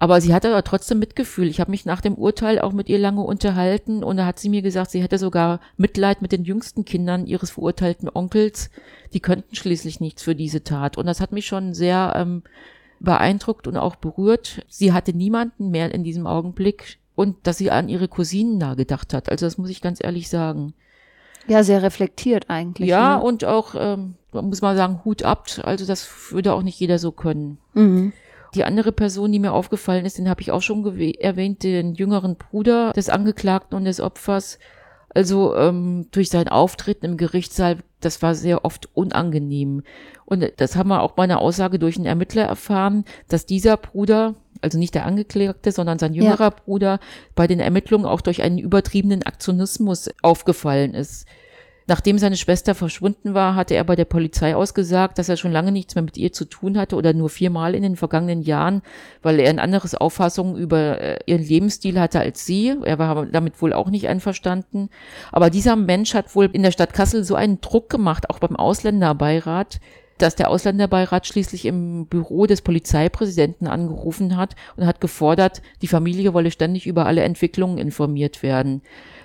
Aber 0.00 0.20
sie 0.20 0.32
hatte 0.32 0.50
aber 0.50 0.62
trotzdem 0.62 1.00
Mitgefühl. 1.00 1.48
Ich 1.48 1.58
habe 1.58 1.72
mich 1.72 1.84
nach 1.84 2.00
dem 2.00 2.14
Urteil 2.14 2.60
auch 2.60 2.72
mit 2.72 2.88
ihr 2.88 3.00
lange 3.00 3.22
unterhalten 3.22 4.04
und 4.04 4.16
da 4.16 4.26
hat 4.26 4.38
sie 4.38 4.48
mir 4.48 4.62
gesagt, 4.62 4.92
sie 4.92 5.02
hätte 5.02 5.18
sogar 5.18 5.58
Mitleid 5.76 6.22
mit 6.22 6.30
den 6.30 6.44
jüngsten 6.44 6.84
Kindern 6.84 7.26
ihres 7.26 7.50
verurteilten 7.50 8.08
Onkels. 8.12 8.70
Die 9.12 9.18
könnten 9.18 9.56
schließlich 9.56 9.98
nichts 9.98 10.22
für 10.22 10.36
diese 10.36 10.62
Tat. 10.62 10.98
Und 10.98 11.06
das 11.06 11.20
hat 11.20 11.32
mich 11.32 11.46
schon 11.46 11.74
sehr 11.74 12.12
ähm, 12.14 12.44
beeindruckt 13.00 13.66
und 13.66 13.76
auch 13.76 13.96
berührt. 13.96 14.64
Sie 14.68 14.92
hatte 14.92 15.12
niemanden 15.12 15.70
mehr 15.70 15.92
in 15.92 16.04
diesem 16.04 16.28
Augenblick 16.28 16.98
und 17.16 17.48
dass 17.48 17.58
sie 17.58 17.72
an 17.72 17.88
ihre 17.88 18.06
Cousinen 18.06 18.60
da 18.60 18.74
gedacht 18.74 19.12
hat. 19.12 19.28
Also 19.28 19.46
das 19.46 19.58
muss 19.58 19.68
ich 19.68 19.82
ganz 19.82 19.98
ehrlich 20.00 20.28
sagen. 20.28 20.74
Ja, 21.48 21.64
sehr 21.64 21.82
reflektiert 21.82 22.44
eigentlich. 22.48 22.88
Ja, 22.88 23.16
ne? 23.16 23.24
und 23.24 23.44
auch, 23.44 23.74
ähm, 23.76 24.14
muss 24.30 24.62
man 24.62 24.76
sagen, 24.76 25.00
Hut 25.04 25.24
ab. 25.24 25.46
Also 25.64 25.86
das 25.86 26.08
würde 26.30 26.52
auch 26.52 26.62
nicht 26.62 26.78
jeder 26.78 27.00
so 27.00 27.10
können. 27.10 27.58
Mhm. 27.74 28.12
Die 28.54 28.64
andere 28.64 28.92
Person, 28.92 29.32
die 29.32 29.38
mir 29.38 29.52
aufgefallen 29.52 30.06
ist, 30.06 30.18
den 30.18 30.28
habe 30.28 30.40
ich 30.40 30.50
auch 30.50 30.62
schon 30.62 30.84
erwähnt, 31.20 31.62
den 31.62 31.94
jüngeren 31.94 32.36
Bruder 32.36 32.92
des 32.92 33.08
Angeklagten 33.10 33.76
und 33.76 33.84
des 33.84 34.00
Opfers. 34.00 34.58
Also 35.14 35.56
ähm, 35.56 36.06
durch 36.10 36.28
sein 36.30 36.48
Auftreten 36.48 37.06
im 37.06 37.16
Gerichtssaal, 37.16 37.78
das 38.00 38.22
war 38.22 38.34
sehr 38.34 38.64
oft 38.64 38.88
unangenehm. 38.94 39.82
Und 40.24 40.44
das 40.58 40.76
haben 40.76 40.88
wir 40.88 41.02
auch 41.02 41.12
bei 41.12 41.24
einer 41.24 41.40
Aussage 41.40 41.78
durch 41.78 41.96
einen 41.96 42.06
Ermittler 42.06 42.44
erfahren, 42.44 43.04
dass 43.28 43.46
dieser 43.46 43.76
Bruder, 43.76 44.34
also 44.60 44.78
nicht 44.78 44.94
der 44.94 45.06
Angeklagte, 45.06 45.72
sondern 45.72 45.98
sein 45.98 46.14
jüngerer 46.14 46.44
ja. 46.44 46.50
Bruder, 46.50 47.00
bei 47.34 47.46
den 47.46 47.60
Ermittlungen 47.60 48.04
auch 48.04 48.20
durch 48.20 48.42
einen 48.42 48.58
übertriebenen 48.58 49.22
Aktionismus 49.22 50.10
aufgefallen 50.22 50.94
ist. 50.94 51.26
Nachdem 51.88 52.18
seine 52.18 52.36
Schwester 52.36 52.74
verschwunden 52.74 53.32
war, 53.32 53.54
hatte 53.54 53.74
er 53.74 53.82
bei 53.82 53.96
der 53.96 54.04
Polizei 54.04 54.54
ausgesagt, 54.54 55.18
dass 55.18 55.30
er 55.30 55.38
schon 55.38 55.52
lange 55.52 55.72
nichts 55.72 55.94
mehr 55.94 56.04
mit 56.04 56.18
ihr 56.18 56.32
zu 56.32 56.44
tun 56.44 56.76
hatte 56.76 56.96
oder 56.96 57.14
nur 57.14 57.30
viermal 57.30 57.74
in 57.74 57.82
den 57.82 57.96
vergangenen 57.96 58.42
Jahren, 58.42 58.82
weil 59.22 59.40
er 59.40 59.48
ein 59.48 59.58
anderes 59.58 59.94
Auffassung 59.94 60.58
über 60.58 61.00
äh, 61.00 61.18
ihren 61.24 61.42
Lebensstil 61.42 61.98
hatte 61.98 62.20
als 62.20 62.44
sie. 62.44 62.74
Er 62.84 62.98
war 62.98 63.24
damit 63.24 63.62
wohl 63.62 63.72
auch 63.72 63.88
nicht 63.88 64.06
einverstanden. 64.06 64.90
Aber 65.32 65.48
dieser 65.48 65.76
Mensch 65.76 66.12
hat 66.12 66.36
wohl 66.36 66.50
in 66.52 66.62
der 66.62 66.72
Stadt 66.72 66.92
Kassel 66.92 67.24
so 67.24 67.34
einen 67.34 67.62
Druck 67.62 67.88
gemacht, 67.88 68.28
auch 68.28 68.38
beim 68.38 68.56
Ausländerbeirat, 68.56 69.80
dass 70.22 70.36
der 70.36 70.50
Ausländerbeirat 70.50 71.26
schließlich 71.26 71.64
im 71.64 72.06
Büro 72.06 72.46
des 72.46 72.62
Polizeipräsidenten 72.62 73.66
angerufen 73.66 74.36
hat 74.36 74.56
und 74.76 74.86
hat 74.86 75.00
gefordert, 75.00 75.62
die 75.82 75.88
Familie 75.88 76.34
wolle 76.34 76.50
ständig 76.50 76.86
über 76.86 77.06
alle 77.06 77.22
Entwicklungen 77.22 77.78
informiert 77.78 78.42
werden. 78.42 78.82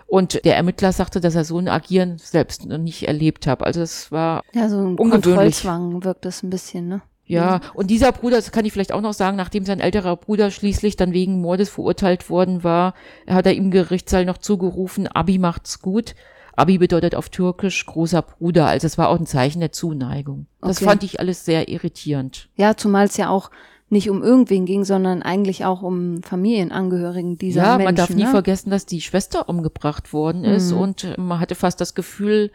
Und 0.07 0.45
der 0.45 0.55
Ermittler 0.55 0.91
sagte, 0.91 1.19
dass 1.19 1.35
er 1.35 1.43
so 1.43 1.57
ein 1.57 1.67
Agieren 1.67 2.17
selbst 2.17 2.65
noch 2.65 2.77
nicht 2.77 3.07
erlebt 3.07 3.47
hat. 3.47 3.63
Also 3.63 3.81
es 3.81 4.11
war 4.11 4.43
ja 4.53 4.69
so 4.69 4.77
ein 4.77 4.95
ungewöhnlich. 4.97 5.23
Kontrollzwang 5.23 6.03
wirkt 6.03 6.25
das 6.25 6.43
ein 6.43 6.49
bisschen, 6.49 6.87
ne? 6.87 7.01
Ja, 7.25 7.61
und 7.73 7.89
dieser 7.89 8.11
Bruder, 8.11 8.35
das 8.35 8.51
kann 8.51 8.65
ich 8.65 8.73
vielleicht 8.73 8.91
auch 8.91 9.01
noch 9.01 9.13
sagen, 9.13 9.37
nachdem 9.37 9.65
sein 9.65 9.79
älterer 9.79 10.17
Bruder 10.17 10.51
schließlich 10.51 10.97
dann 10.97 11.13
wegen 11.13 11.41
Mordes 11.41 11.69
verurteilt 11.69 12.29
worden 12.29 12.63
war, 12.63 12.93
hat 13.27 13.45
er 13.45 13.55
im 13.55 13.71
Gerichtssaal 13.71 14.25
noch 14.25 14.37
zugerufen, 14.37 15.07
Abi 15.07 15.39
macht's 15.39 15.81
gut. 15.81 16.15
Abi 16.55 16.77
bedeutet 16.77 17.15
auf 17.15 17.29
Türkisch 17.29 17.85
großer 17.85 18.21
Bruder, 18.21 18.67
also 18.67 18.85
es 18.85 18.97
war 18.97 19.09
auch 19.09 19.19
ein 19.19 19.25
Zeichen 19.25 19.59
der 19.59 19.71
Zuneigung. 19.71 20.47
Das 20.61 20.77
okay. 20.77 20.85
fand 20.85 21.03
ich 21.03 21.19
alles 21.19 21.45
sehr 21.45 21.67
irritierend. 21.67 22.49
Ja, 22.55 22.77
zumal 22.77 23.05
es 23.05 23.17
ja 23.17 23.29
auch 23.29 23.49
nicht 23.89 24.09
um 24.09 24.23
irgendwen 24.23 24.65
ging, 24.65 24.83
sondern 24.83 25.21
eigentlich 25.21 25.65
auch 25.65 25.81
um 25.81 26.21
Familienangehörigen 26.23 27.37
dieser 27.37 27.61
ja, 27.61 27.67
Menschen. 27.77 27.79
Ja, 27.79 27.85
man 27.85 27.95
darf 27.95 28.09
nie 28.09 28.23
ne? 28.23 28.29
vergessen, 28.29 28.69
dass 28.69 28.85
die 28.85 29.01
Schwester 29.01 29.49
umgebracht 29.49 30.13
worden 30.13 30.43
ist 30.43 30.71
mhm. 30.71 30.77
und 30.79 31.03
äh, 31.03 31.19
man 31.19 31.39
hatte 31.39 31.55
fast 31.55 31.79
das 31.79 31.95
Gefühl, 31.95 32.51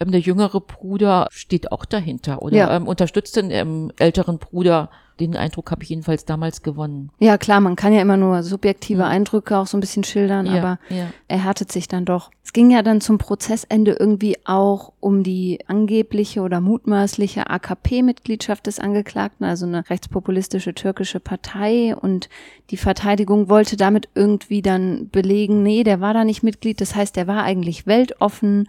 ähm, 0.00 0.10
der 0.10 0.20
jüngere 0.20 0.60
Bruder 0.60 1.28
steht 1.30 1.72
auch 1.72 1.84
dahinter 1.84 2.42
oder 2.42 2.56
ja. 2.56 2.76
ähm, 2.76 2.86
unterstützt 2.86 3.36
den 3.36 3.50
ähm, 3.50 3.92
älteren 3.98 4.38
Bruder 4.38 4.90
den 5.20 5.36
Eindruck 5.36 5.70
habe 5.70 5.82
ich 5.82 5.88
jedenfalls 5.88 6.24
damals 6.24 6.62
gewonnen. 6.62 7.10
Ja, 7.18 7.38
klar, 7.38 7.60
man 7.60 7.76
kann 7.76 7.92
ja 7.92 8.00
immer 8.02 8.16
nur 8.16 8.42
subjektive 8.42 9.02
ja. 9.02 9.08
Eindrücke 9.08 9.56
auch 9.58 9.66
so 9.66 9.76
ein 9.76 9.80
bisschen 9.80 10.04
schildern, 10.04 10.46
ja, 10.46 10.58
aber 10.58 10.78
ja. 10.88 11.06
er 11.28 11.44
härtet 11.44 11.72
sich 11.72 11.88
dann 11.88 12.04
doch. 12.04 12.30
Es 12.44 12.52
ging 12.52 12.70
ja 12.70 12.82
dann 12.82 13.00
zum 13.00 13.18
Prozessende 13.18 13.96
irgendwie 13.98 14.36
auch 14.44 14.92
um 15.00 15.22
die 15.22 15.60
angebliche 15.66 16.40
oder 16.40 16.60
mutmaßliche 16.60 17.50
AKP-Mitgliedschaft 17.50 18.66
des 18.66 18.80
Angeklagten, 18.80 19.44
also 19.44 19.66
eine 19.66 19.88
rechtspopulistische 19.90 20.74
türkische 20.74 21.20
Partei 21.20 21.94
und 21.94 22.28
die 22.70 22.78
Verteidigung 22.78 23.48
wollte 23.48 23.76
damit 23.76 24.08
irgendwie 24.14 24.62
dann 24.62 25.10
belegen, 25.10 25.62
nee, 25.62 25.84
der 25.84 26.00
war 26.00 26.14
da 26.14 26.24
nicht 26.24 26.42
Mitglied, 26.42 26.80
das 26.80 26.94
heißt, 26.94 27.16
der 27.16 27.26
war 27.26 27.42
eigentlich 27.42 27.86
weltoffen 27.86 28.68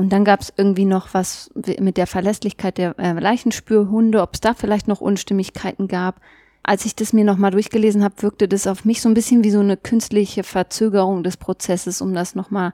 und 0.00 0.14
dann 0.14 0.24
gab 0.24 0.40
es 0.40 0.50
irgendwie 0.56 0.86
noch 0.86 1.12
was 1.12 1.50
mit 1.54 1.98
der 1.98 2.06
Verlässlichkeit 2.06 2.78
der 2.78 2.98
äh, 2.98 3.12
Leichenspürhunde, 3.12 4.22
ob 4.22 4.32
es 4.32 4.40
da 4.40 4.54
vielleicht 4.54 4.88
noch 4.88 5.02
Unstimmigkeiten 5.02 5.88
gab. 5.88 6.22
Als 6.62 6.86
ich 6.86 6.96
das 6.96 7.12
mir 7.12 7.22
nochmal 7.22 7.50
durchgelesen 7.50 8.02
habe, 8.02 8.22
wirkte 8.22 8.48
das 8.48 8.66
auf 8.66 8.86
mich 8.86 9.02
so 9.02 9.10
ein 9.10 9.14
bisschen 9.14 9.44
wie 9.44 9.50
so 9.50 9.60
eine 9.60 9.76
künstliche 9.76 10.42
Verzögerung 10.42 11.22
des 11.22 11.36
Prozesses, 11.36 12.00
um 12.00 12.14
das 12.14 12.34
nochmal 12.34 12.72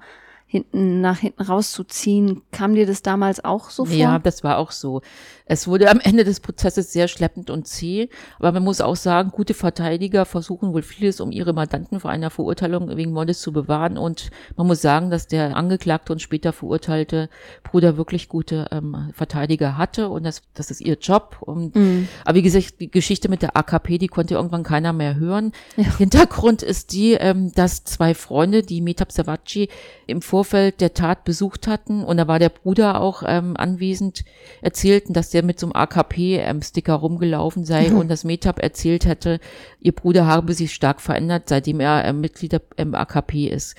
hinten 0.48 1.00
nach 1.00 1.18
hinten 1.18 1.42
rauszuziehen. 1.42 2.42
Kam 2.52 2.74
dir 2.74 2.86
das 2.86 3.02
damals 3.02 3.44
auch 3.44 3.70
so 3.70 3.84
vor? 3.84 3.96
Ja, 3.96 4.18
das 4.18 4.44
war 4.44 4.58
auch 4.58 4.70
so. 4.70 5.02
Es 5.44 5.66
wurde 5.68 5.90
am 5.90 6.00
Ende 6.00 6.24
des 6.24 6.40
Prozesses 6.40 6.92
sehr 6.92 7.08
schleppend 7.08 7.50
und 7.50 7.66
zäh, 7.68 8.08
aber 8.38 8.52
man 8.52 8.64
muss 8.64 8.80
auch 8.80 8.96
sagen, 8.96 9.30
gute 9.30 9.54
Verteidiger 9.54 10.24
versuchen 10.24 10.72
wohl 10.72 10.82
vieles, 10.82 11.20
um 11.20 11.30
ihre 11.30 11.52
Mandanten 11.52 12.00
vor 12.00 12.10
einer 12.10 12.30
Verurteilung 12.30 12.96
wegen 12.96 13.12
Mordes 13.12 13.40
zu 13.40 13.52
bewahren 13.52 13.98
und 13.98 14.30
man 14.56 14.66
muss 14.66 14.82
sagen, 14.82 15.10
dass 15.10 15.28
der 15.28 15.56
angeklagte 15.56 16.12
und 16.12 16.20
später 16.20 16.52
verurteilte 16.52 17.28
Bruder 17.62 17.96
wirklich 17.96 18.28
gute 18.28 18.66
ähm, 18.70 19.10
Verteidiger 19.14 19.76
hatte 19.76 20.08
und 20.08 20.24
das, 20.24 20.42
das 20.54 20.70
ist 20.70 20.80
ihr 20.80 20.96
Job. 21.00 21.38
Und, 21.40 21.76
mhm. 21.76 22.08
Aber 22.24 22.36
wie 22.36 22.42
gesagt, 22.42 22.80
die 22.80 22.90
Geschichte 22.90 23.28
mit 23.28 23.42
der 23.42 23.56
AKP, 23.56 23.98
die 23.98 24.08
konnte 24.08 24.34
irgendwann 24.34 24.62
keiner 24.62 24.92
mehr 24.92 25.16
hören. 25.16 25.52
Ja. 25.76 25.96
Hintergrund 25.96 26.62
ist 26.62 26.92
die, 26.92 27.12
ähm, 27.12 27.52
dass 27.52 27.84
zwei 27.84 28.14
Freunde, 28.14 28.62
die 28.62 28.80
Metab 28.80 29.12
Savacci 29.12 29.68
im 30.06 30.22
Vorfeld 30.36 30.82
der 30.82 30.92
Tat 30.92 31.24
besucht 31.24 31.66
hatten 31.66 32.04
und 32.04 32.18
da 32.18 32.28
war 32.28 32.38
der 32.38 32.50
Bruder 32.50 33.00
auch 33.00 33.22
ähm, 33.26 33.56
anwesend, 33.56 34.22
erzählten, 34.60 35.14
dass 35.14 35.30
der 35.30 35.42
mit 35.42 35.58
so 35.58 35.64
einem 35.64 35.72
AKP-Sticker 35.72 36.92
rumgelaufen 36.92 37.64
sei 37.64 37.88
mhm. 37.88 37.96
und 37.96 38.08
das 38.10 38.22
Metab 38.22 38.62
erzählt 38.62 39.06
hätte, 39.06 39.40
ihr 39.80 39.92
Bruder 39.92 40.26
habe 40.26 40.52
sich 40.52 40.74
stark 40.74 41.00
verändert, 41.00 41.44
seitdem 41.48 41.80
er 41.80 42.04
äh, 42.04 42.12
Mitglied 42.12 42.60
im 42.76 42.94
AKP 42.94 43.46
ist. 43.46 43.76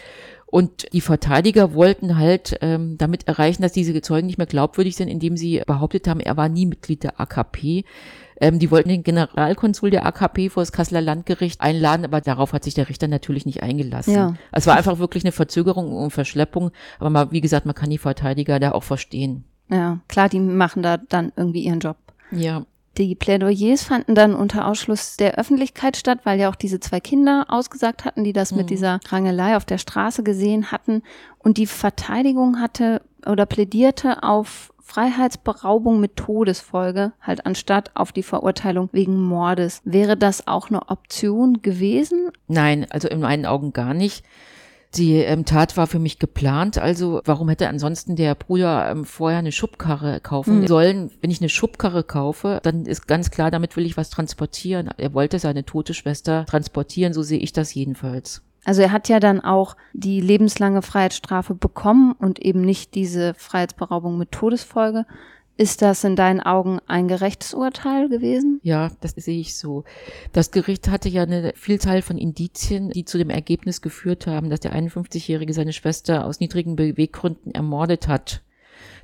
Und 0.48 0.92
die 0.94 1.02
Verteidiger 1.02 1.76
wollten 1.76 2.18
halt 2.18 2.58
ähm, 2.62 2.98
damit 2.98 3.28
erreichen, 3.28 3.62
dass 3.62 3.74
diese 3.74 4.02
Zeugen 4.02 4.26
nicht 4.26 4.40
mehr 4.40 4.48
glaubwürdig 4.48 4.96
sind, 4.96 5.10
indem 5.10 5.38
sie 5.38 5.62
behauptet 5.68 6.08
haben, 6.08 6.22
er 6.22 6.38
war 6.38 6.50
nie 6.50 6.66
Mitglied 6.66 7.04
der 7.04 7.20
AKP. 7.20 7.84
Ähm, 8.40 8.60
die 8.60 8.70
wollten 8.70 8.90
den 8.90 9.04
Generalkonsul 9.04 9.90
der 9.90 10.06
AKP 10.06 10.50
vor 10.50 10.62
das 10.62 10.72
Kasseler 10.72 11.02
Landgericht 11.02 11.62
einladen, 11.62 12.06
aber 12.06 12.22
darauf 12.22 12.54
hat 12.54 12.64
sich 12.64 12.74
der 12.74 12.90
Richter 12.90 13.08
natürlich 13.08 13.46
nicht 13.46 13.64
eingelassen. 13.64 14.14
Ja. 14.14 14.34
Es 14.52 14.68
war 14.68 14.76
einfach 14.76 15.00
wirklich 15.00 15.24
eine 15.24 15.32
Verzögerung 15.32 15.92
und 15.94 16.12
Verschleppung. 16.12 16.72
Aber 17.00 17.10
mal, 17.10 17.32
wie 17.32 17.42
gesagt, 17.42 17.66
man 17.66 17.76
kann 17.76 17.90
die 17.90 17.98
Verteidiger 17.98 18.60
da 18.60 18.72
auch 18.72 18.84
verstehen. 18.84 19.44
Ja, 19.70 20.00
klar, 20.08 20.30
die 20.30 20.40
machen 20.40 20.84
da 20.84 20.98
dann 20.98 21.32
irgendwie 21.36 21.64
ihren 21.64 21.80
Job. 21.80 21.98
Ja. 22.32 22.66
Die 22.98 23.14
Plädoyers 23.14 23.84
fanden 23.84 24.16
dann 24.16 24.34
unter 24.34 24.68
Ausschluss 24.68 25.18
der 25.18 25.36
Öffentlichkeit 25.36 25.98
statt, 25.98 26.22
weil 26.24 26.40
ja 26.40 26.50
auch 26.50 26.56
diese 26.56 26.80
zwei 26.80 27.00
Kinder 27.00 27.46
ausgesagt 27.48 28.06
hatten, 28.06 28.24
die 28.24 28.34
das 28.34 28.52
mhm. 28.52 28.60
mit 28.60 28.70
dieser 28.72 29.00
Rangelei 29.10 29.56
auf 29.56 29.66
der 29.66 29.78
Straße 29.78 30.24
gesehen 30.24 30.72
hatten. 30.72 31.04
Und 31.38 31.58
die 31.58 31.68
Verteidigung 31.68 32.60
hatte 32.60 33.02
oder 33.26 33.46
plädierte 33.46 34.24
auf 34.24 34.74
Freiheitsberaubung 34.88 36.00
mit 36.00 36.16
Todesfolge, 36.16 37.12
halt 37.22 37.46
anstatt 37.46 37.92
auf 37.94 38.14
die 38.14 38.24
Verurteilung 38.24 38.88
wegen 38.94 39.22
Mordes. 39.22 39.82
Wäre 39.84 40.16
das 40.16 40.48
auch 40.48 40.70
eine 40.70 40.88
Option 40.90 41.62
gewesen? 41.62 42.32
Nein, 42.48 42.88
also 42.90 43.10
in 43.10 43.20
meinen 43.20 43.46
Augen 43.46 43.74
gar 43.74 43.94
nicht. 43.94 44.24
Die 44.96 45.16
ähm, 45.16 45.44
Tat 45.44 45.76
war 45.76 45.88
für 45.88 46.00
mich 46.00 46.20
geplant, 46.20 46.78
also 46.78 47.22
warum 47.26 47.50
hätte 47.50 47.68
ansonsten 47.68 48.16
der 48.16 48.34
Bruder 48.34 48.90
ähm, 48.90 49.04
vorher 49.04 49.40
eine 49.40 49.52
Schubkarre 49.52 50.22
kaufen 50.22 50.62
mhm. 50.62 50.68
sollen? 50.68 51.12
Wenn 51.20 51.32
ich 51.32 51.42
eine 51.42 51.50
Schubkarre 51.50 52.04
kaufe, 52.04 52.62
dann 52.64 52.86
ist 52.86 53.08
ganz 53.08 53.30
klar, 53.30 53.52
damit 53.52 53.76
will 53.76 53.86
ich 53.86 53.98
was 53.98 54.10
transportieren. 54.10 54.90
Er 54.98 55.14
wollte 55.14 55.40
seine 55.40 55.66
tote 55.66 55.94
Schwester 55.94 56.46
transportieren, 56.46 57.14
so 57.14 57.24
sehe 57.24 57.40
ich 57.40 57.52
das 57.52 57.74
jedenfalls. 57.74 58.42
Also 58.68 58.82
er 58.82 58.92
hat 58.92 59.08
ja 59.08 59.22
dann 59.22 59.40
auch 59.40 59.78
die 59.94 60.20
lebenslange 60.20 60.82
Freiheitsstrafe 60.82 61.56
bekommen 61.56 62.12
und 62.12 62.40
eben 62.40 62.60
nicht 62.60 62.96
diese 62.96 63.34
Freiheitsberaubung 63.34 64.18
mit 64.18 64.34
Todesfolge. 64.34 65.06
Ist 65.56 65.82
das 65.82 66.04
in 66.04 66.18
deinen 66.18 66.42
Augen 66.42 66.80
ein 66.86 67.08
gerechtes 67.08 67.54
Urteil 67.54 68.10
gewesen? 68.10 68.60
Ja, 68.64 68.92
das 69.00 69.12
sehe 69.12 69.40
ich 69.40 69.56
so. 69.56 69.86
Das 70.34 70.52
Gericht 70.52 70.90
hatte 70.90 71.08
ja 71.08 71.24
eine 71.24 71.54
Vielzahl 71.56 72.02
von 72.02 72.18
Indizien, 72.18 72.90
die 72.90 73.06
zu 73.06 73.18
dem 73.18 73.30
Ergebnis 73.30 73.82
geführt 73.82 74.28
haben, 74.28 74.50
dass 74.50 74.60
der 74.60 74.76
51-Jährige 74.76 75.54
seine 75.54 75.72
Schwester 75.72 76.26
aus 76.26 76.42
niedrigen 76.42 76.76
Beweggründen 76.76 77.54
ermordet 77.54 78.10
hat. 78.10 78.42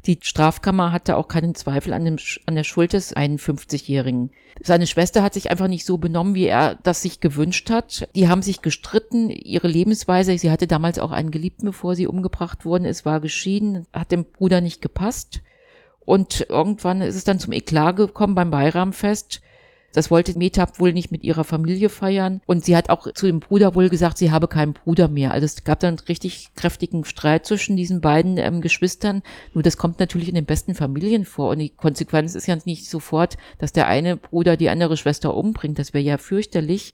Die 0.06 0.20
Strafkammer 0.22 0.92
hatte 0.92 1.16
auch 1.16 1.30
keinen 1.30 1.56
Zweifel 1.56 1.94
an, 1.94 2.04
dem, 2.04 2.18
an 2.46 2.56
der 2.56 2.66
Schuld 2.66 2.92
des 2.92 3.16
51-Jährigen. 3.16 4.32
Seine 4.62 4.86
Schwester 4.86 5.24
hat 5.24 5.34
sich 5.34 5.50
einfach 5.50 5.70
nicht 5.70 5.86
so 5.86 5.98
benommen, 5.98 6.36
wie 6.36 6.46
er 6.46 6.76
das 6.84 7.02
sich 7.02 7.22
gewünscht 7.22 7.70
hat. 7.70 8.10
Die 8.14 8.28
haben 8.28 8.42
sich 8.42 8.62
gestritten, 8.62 9.30
ihre 9.30 9.70
Lebensweise, 9.70 10.38
sie 10.38 10.52
hatte 10.52 10.68
damals 10.68 11.00
auch 11.00 11.12
einen 11.12 11.32
Geliebten, 11.32 11.68
bevor 11.68 11.96
sie 11.96 12.08
umgebracht 12.08 12.66
worden 12.66 12.86
ist, 12.86 13.06
war 13.06 13.22
geschieden, 13.22 13.88
hat 13.94 14.12
dem 14.12 14.26
Bruder 14.26 14.60
nicht 14.60 14.82
gepasst. 14.82 15.42
Und 16.02 16.48
irgendwann 16.50 17.02
ist 17.02 17.16
es 17.16 17.24
dann 17.24 17.40
zum 17.40 17.54
Eklat 17.54 17.96
gekommen 17.96 18.36
beim 18.36 18.52
Bayramfest. 18.52 19.42
Das 19.94 20.12
wollte 20.12 20.38
Metab 20.38 20.80
wohl 20.80 20.92
nicht 20.92 21.12
mit 21.12 21.24
ihrer 21.24 21.44
Familie 21.44 21.90
feiern. 21.90 22.42
Und 22.46 22.66
sie 22.66 22.76
hat 22.76 22.90
auch 22.90 23.12
zu 23.14 23.28
dem 23.28 23.40
Bruder 23.40 23.76
wohl 23.76 23.90
gesagt, 23.90 24.18
sie 24.18 24.32
habe 24.32 24.48
keinen 24.48 24.74
Bruder 24.74 25.08
mehr. 25.08 25.32
Also 25.32 25.46
es 25.46 25.64
gab 25.64 25.80
dann 25.80 26.00
richtig 26.00 26.50
kräftigen 26.56 27.06
Streit 27.06 27.46
zwischen 27.46 27.78
diesen 27.78 28.02
beiden 28.02 28.38
ähm, 28.38 28.62
Geschwistern. 28.62 29.22
Nur 29.54 29.64
das 29.64 29.78
kommt 29.78 30.00
natürlich 30.00 30.30
in 30.30 30.36
den 30.36 30.46
besten 30.46 30.76
Familien 30.76 31.26
vor. 31.26 31.50
Und 31.50 31.60
die 31.60 31.70
Konsequenz 31.70 32.36
ist 32.36 32.48
ja 32.48 32.58
nicht 32.66 32.90
sofort, 32.90 33.38
dass 33.60 33.72
der 33.72 33.88
eine 33.88 34.18
Bruder 34.18 34.58
die 34.58 34.70
andere 34.70 34.98
Schwester 34.98 35.36
umbringt. 35.36 35.80
Das 35.80 35.94
wäre 35.94 36.04
ja 36.04 36.18
fürchterlich. 36.18 36.94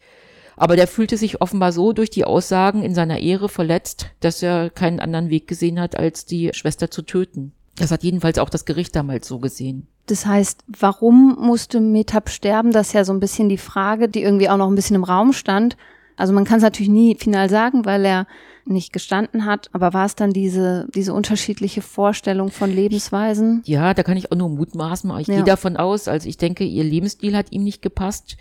Aber 0.57 0.75
der 0.75 0.87
fühlte 0.87 1.15
sich 1.15 1.41
offenbar 1.41 1.71
so 1.71 1.93
durch 1.93 2.09
die 2.09 2.25
Aussagen 2.25 2.83
in 2.83 2.93
seiner 2.93 3.19
Ehre 3.19 3.47
verletzt, 3.47 4.07
dass 4.19 4.43
er 4.43 4.69
keinen 4.69 4.99
anderen 4.99 5.29
Weg 5.29 5.47
gesehen 5.47 5.79
hat, 5.79 5.97
als 5.97 6.25
die 6.25 6.51
Schwester 6.53 6.91
zu 6.91 7.01
töten. 7.01 7.53
Das 7.75 7.91
hat 7.91 8.03
jedenfalls 8.03 8.39
auch 8.39 8.49
das 8.49 8.65
Gericht 8.65 8.95
damals 8.95 9.27
so 9.27 9.39
gesehen. 9.39 9.87
Das 10.07 10.25
heißt, 10.25 10.63
warum 10.67 11.37
musste 11.39 11.79
Metab 11.79 12.29
sterben? 12.29 12.71
Das 12.71 12.87
ist 12.87 12.93
ja 12.93 13.05
so 13.05 13.13
ein 13.13 13.19
bisschen 13.19 13.47
die 13.47 13.57
Frage, 13.57 14.09
die 14.09 14.23
irgendwie 14.23 14.49
auch 14.49 14.57
noch 14.57 14.67
ein 14.67 14.75
bisschen 14.75 14.95
im 14.95 15.03
Raum 15.03 15.33
stand. 15.33 15.77
Also 16.17 16.33
man 16.33 16.43
kann 16.43 16.57
es 16.57 16.63
natürlich 16.63 16.89
nie 16.89 17.15
final 17.15 17.49
sagen, 17.49 17.85
weil 17.85 18.05
er 18.05 18.27
nicht 18.65 18.93
gestanden 18.93 19.45
hat, 19.45 19.69
aber 19.71 19.93
war 19.93 20.05
es 20.05 20.15
dann 20.15 20.31
diese, 20.31 20.87
diese 20.93 21.13
unterschiedliche 21.13 21.81
Vorstellung 21.81 22.51
von 22.51 22.71
Lebensweisen? 22.71 23.61
Ja, 23.65 23.93
da 23.93 24.03
kann 24.03 24.17
ich 24.17 24.31
auch 24.31 24.35
nur 24.35 24.49
mutmaßen. 24.49 25.11
Ich 25.19 25.27
ja. 25.27 25.35
gehe 25.35 25.43
davon 25.43 25.77
aus, 25.77 26.07
also 26.07 26.27
ich 26.27 26.37
denke, 26.37 26.65
ihr 26.65 26.83
Lebensstil 26.83 27.35
hat 27.35 27.51
ihm 27.51 27.63
nicht 27.63 27.81
gepasst. 27.81 28.37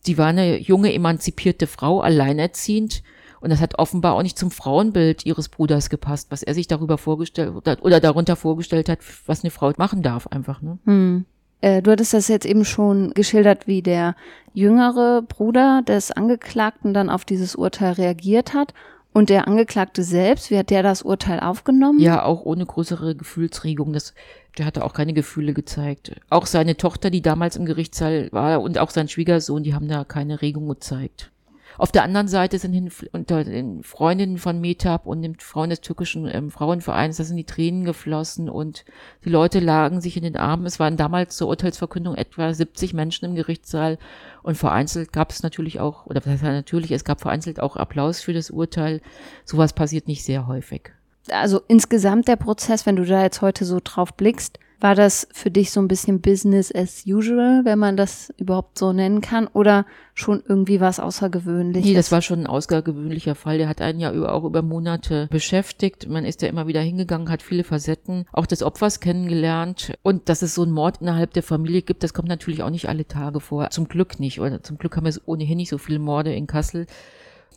Sie 0.00 0.18
war 0.18 0.26
eine 0.26 0.58
junge, 0.58 0.92
emanzipierte 0.92 1.66
Frau, 1.66 2.00
alleinerziehend 2.00 3.02
und 3.42 3.50
das 3.50 3.60
hat 3.60 3.78
offenbar 3.78 4.14
auch 4.14 4.22
nicht 4.22 4.38
zum 4.38 4.50
Frauenbild 4.50 5.26
ihres 5.26 5.48
Bruders 5.48 5.90
gepasst, 5.90 6.30
was 6.30 6.42
er 6.42 6.54
sich 6.54 6.68
darüber 6.68 6.96
vorgestellt 6.96 7.52
oder 7.82 8.00
darunter 8.00 8.36
vorgestellt 8.36 8.88
hat, 8.88 9.00
was 9.26 9.42
eine 9.42 9.50
Frau 9.50 9.72
machen 9.76 10.02
darf, 10.02 10.28
einfach. 10.28 10.62
Ne? 10.62 10.78
Hm. 10.84 11.24
Äh, 11.60 11.82
du 11.82 11.90
hattest 11.90 12.14
das 12.14 12.28
jetzt 12.28 12.46
eben 12.46 12.64
schon 12.64 13.14
geschildert, 13.14 13.66
wie 13.66 13.82
der 13.82 14.14
jüngere 14.54 15.22
Bruder 15.22 15.82
des 15.82 16.12
Angeklagten 16.12 16.94
dann 16.94 17.10
auf 17.10 17.24
dieses 17.24 17.56
Urteil 17.56 17.92
reagiert 17.94 18.54
hat. 18.54 18.74
Und 19.14 19.28
der 19.28 19.46
Angeklagte 19.46 20.04
selbst, 20.04 20.50
wie 20.50 20.56
hat 20.56 20.70
der 20.70 20.82
das 20.82 21.02
Urteil 21.02 21.40
aufgenommen? 21.40 22.00
Ja, 22.00 22.24
auch 22.24 22.42
ohne 22.44 22.64
größere 22.64 23.14
Gefühlsregung. 23.14 23.92
Das, 23.92 24.14
der 24.56 24.64
hatte 24.64 24.84
auch 24.84 24.94
keine 24.94 25.12
Gefühle 25.12 25.52
gezeigt. 25.52 26.12
Auch 26.30 26.46
seine 26.46 26.76
Tochter, 26.76 27.10
die 27.10 27.20
damals 27.20 27.56
im 27.56 27.66
Gerichtssaal 27.66 28.28
war, 28.32 28.62
und 28.62 28.78
auch 28.78 28.90
sein 28.90 29.08
Schwiegersohn, 29.08 29.64
die 29.64 29.74
haben 29.74 29.88
da 29.88 30.04
keine 30.04 30.40
Regung 30.40 30.66
gezeigt. 30.68 31.30
Auf 31.78 31.92
der 31.92 32.02
anderen 32.02 32.28
Seite 32.28 32.58
sind 32.58 32.72
hin, 32.72 32.90
unter 33.12 33.44
den 33.44 33.82
Freundinnen 33.82 34.38
von 34.38 34.60
Metab 34.60 35.06
und 35.06 35.22
den 35.22 35.36
Frauen 35.36 35.70
des 35.70 35.80
türkischen 35.80 36.28
ähm, 36.32 36.50
Frauenvereins, 36.50 37.16
da 37.16 37.24
sind 37.24 37.36
die 37.36 37.44
Tränen 37.44 37.84
geflossen 37.84 38.48
und 38.48 38.84
die 39.24 39.30
Leute 39.30 39.60
lagen 39.60 40.00
sich 40.00 40.16
in 40.16 40.22
den 40.22 40.36
Armen. 40.36 40.66
Es 40.66 40.78
waren 40.78 40.96
damals 40.96 41.36
zur 41.36 41.48
Urteilsverkündung 41.48 42.14
etwa 42.14 42.52
70 42.52 42.94
Menschen 42.94 43.24
im 43.24 43.34
Gerichtssaal 43.34 43.98
und 44.42 44.56
vereinzelt 44.56 45.12
gab 45.12 45.30
es 45.30 45.42
natürlich 45.42 45.80
auch, 45.80 46.06
oder 46.06 46.20
was 46.20 46.26
heißt 46.26 46.42
natürlich, 46.42 46.92
es 46.92 47.04
gab 47.04 47.20
vereinzelt 47.20 47.60
auch 47.60 47.76
Applaus 47.76 48.20
für 48.20 48.32
das 48.32 48.50
Urteil. 48.50 49.00
Sowas 49.44 49.72
passiert 49.72 50.08
nicht 50.08 50.24
sehr 50.24 50.46
häufig. 50.46 50.90
Also 51.30 51.60
insgesamt 51.68 52.26
der 52.28 52.36
Prozess, 52.36 52.84
wenn 52.84 52.96
du 52.96 53.04
da 53.04 53.22
jetzt 53.22 53.42
heute 53.42 53.64
so 53.64 53.80
drauf 53.82 54.14
blickst, 54.14 54.58
war 54.82 54.96
das 54.96 55.28
für 55.32 55.50
dich 55.50 55.70
so 55.70 55.80
ein 55.80 55.86
bisschen 55.86 56.20
Business 56.20 56.74
as 56.74 57.04
usual, 57.06 57.64
wenn 57.64 57.78
man 57.78 57.96
das 57.96 58.32
überhaupt 58.36 58.78
so 58.78 58.92
nennen 58.92 59.20
kann, 59.20 59.46
oder 59.46 59.86
schon 60.14 60.42
irgendwie 60.46 60.80
was 60.80 60.98
Außergewöhnliches? 60.98 61.88
Nee, 61.88 61.94
das 61.94 62.10
war 62.10 62.20
schon 62.20 62.40
ein 62.40 62.46
außergewöhnlicher 62.46 63.34
Fall. 63.34 63.58
Der 63.58 63.68
hat 63.68 63.80
einen 63.80 64.00
ja 64.00 64.12
auch 64.28 64.44
über 64.44 64.62
Monate 64.62 65.28
beschäftigt. 65.30 66.08
Man 66.08 66.24
ist 66.24 66.42
ja 66.42 66.48
immer 66.48 66.66
wieder 66.66 66.80
hingegangen, 66.80 67.30
hat 67.30 67.42
viele 67.42 67.64
Facetten 67.64 68.26
auch 68.32 68.46
des 68.46 68.62
Opfers 68.62 69.00
kennengelernt. 69.00 69.92
Und 70.02 70.28
dass 70.28 70.42
es 70.42 70.54
so 70.54 70.62
einen 70.62 70.72
Mord 70.72 71.00
innerhalb 71.00 71.32
der 71.32 71.42
Familie 71.42 71.82
gibt, 71.82 72.02
das 72.02 72.12
kommt 72.12 72.28
natürlich 72.28 72.62
auch 72.62 72.70
nicht 72.70 72.88
alle 72.88 73.06
Tage 73.06 73.40
vor. 73.40 73.70
Zum 73.70 73.88
Glück 73.88 74.18
nicht. 74.18 74.40
Oder 74.40 74.62
zum 74.62 74.78
Glück 74.78 74.96
haben 74.96 75.06
wir 75.06 75.14
ohnehin 75.26 75.58
nicht 75.58 75.70
so 75.70 75.78
viele 75.78 76.00
Morde 76.00 76.34
in 76.34 76.46
Kassel 76.46 76.86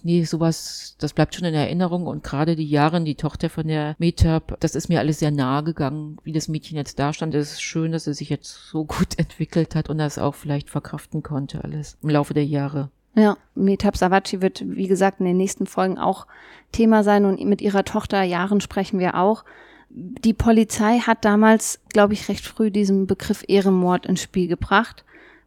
nee, 0.06 0.24
sowas, 0.24 0.96
das 1.00 1.14
bleibt 1.14 1.36
schon 1.36 1.46
in 1.46 1.54
Erinnerung 1.56 2.06
und 2.06 2.24
gerade 2.24 2.56
die 2.56 2.70
Jahre, 2.70 3.02
die 3.02 3.16
Tochter 3.16 3.50
von 3.50 3.68
der 3.68 3.96
Metab, 3.98 4.56
das 4.60 4.76
ist 4.76 4.88
mir 4.88 5.00
alles 5.00 5.20
sehr 5.20 5.32
nahe 5.32 5.64
gegangen, 5.64 6.18
wie 6.24 6.32
das 6.32 6.48
Mädchen 6.48 6.78
jetzt 6.78 7.00
da 7.00 7.12
stand. 7.12 7.34
Es 7.34 7.54
ist 7.54 7.62
schön, 7.62 7.92
dass 7.92 8.08
es 8.08 8.18
sich 8.18 8.30
jetzt 8.30 8.70
so 8.70 8.86
gut 8.86 9.08
entwickelt 9.18 9.76
hat 9.76 9.90
und 9.90 9.98
das 9.98 10.20
auch 10.20 10.36
vielleicht 10.36 10.70
verkraften 10.70 11.24
konnte 11.24 11.64
alles 11.64 11.98
im 12.02 12.10
Laufe 12.10 12.34
der 12.34 12.46
Jahre. 12.46 12.92
Ja, 13.16 13.38
Metab 13.56 13.98
Savaci 13.98 14.42
wird, 14.42 14.64
wie 14.66 14.88
gesagt, 14.88 15.20
in 15.20 15.26
den 15.26 15.38
nächsten 15.38 15.66
Folgen 15.66 15.98
auch 15.98 16.28
Thema 16.72 17.04
sein 17.04 17.26
und 17.26 17.44
mit 17.44 17.62
ihrer 17.62 17.84
Tochter 17.84 18.22
Jahren 18.24 18.62
sprechen 18.62 19.00
wir 19.00 19.16
auch. 19.16 19.44
Die 19.90 20.34
Polizei 20.34 21.00
hat 21.00 21.24
damals, 21.24 21.80
glaube 21.90 22.14
ich, 22.14 22.28
recht 22.28 22.46
früh 22.46 22.70
diesen 22.70 23.08
Begriff 23.08 23.44
Ehrenmord 23.48 24.06
ins 24.06 24.22
Spiel 24.22 24.48
gebracht 24.48 25.05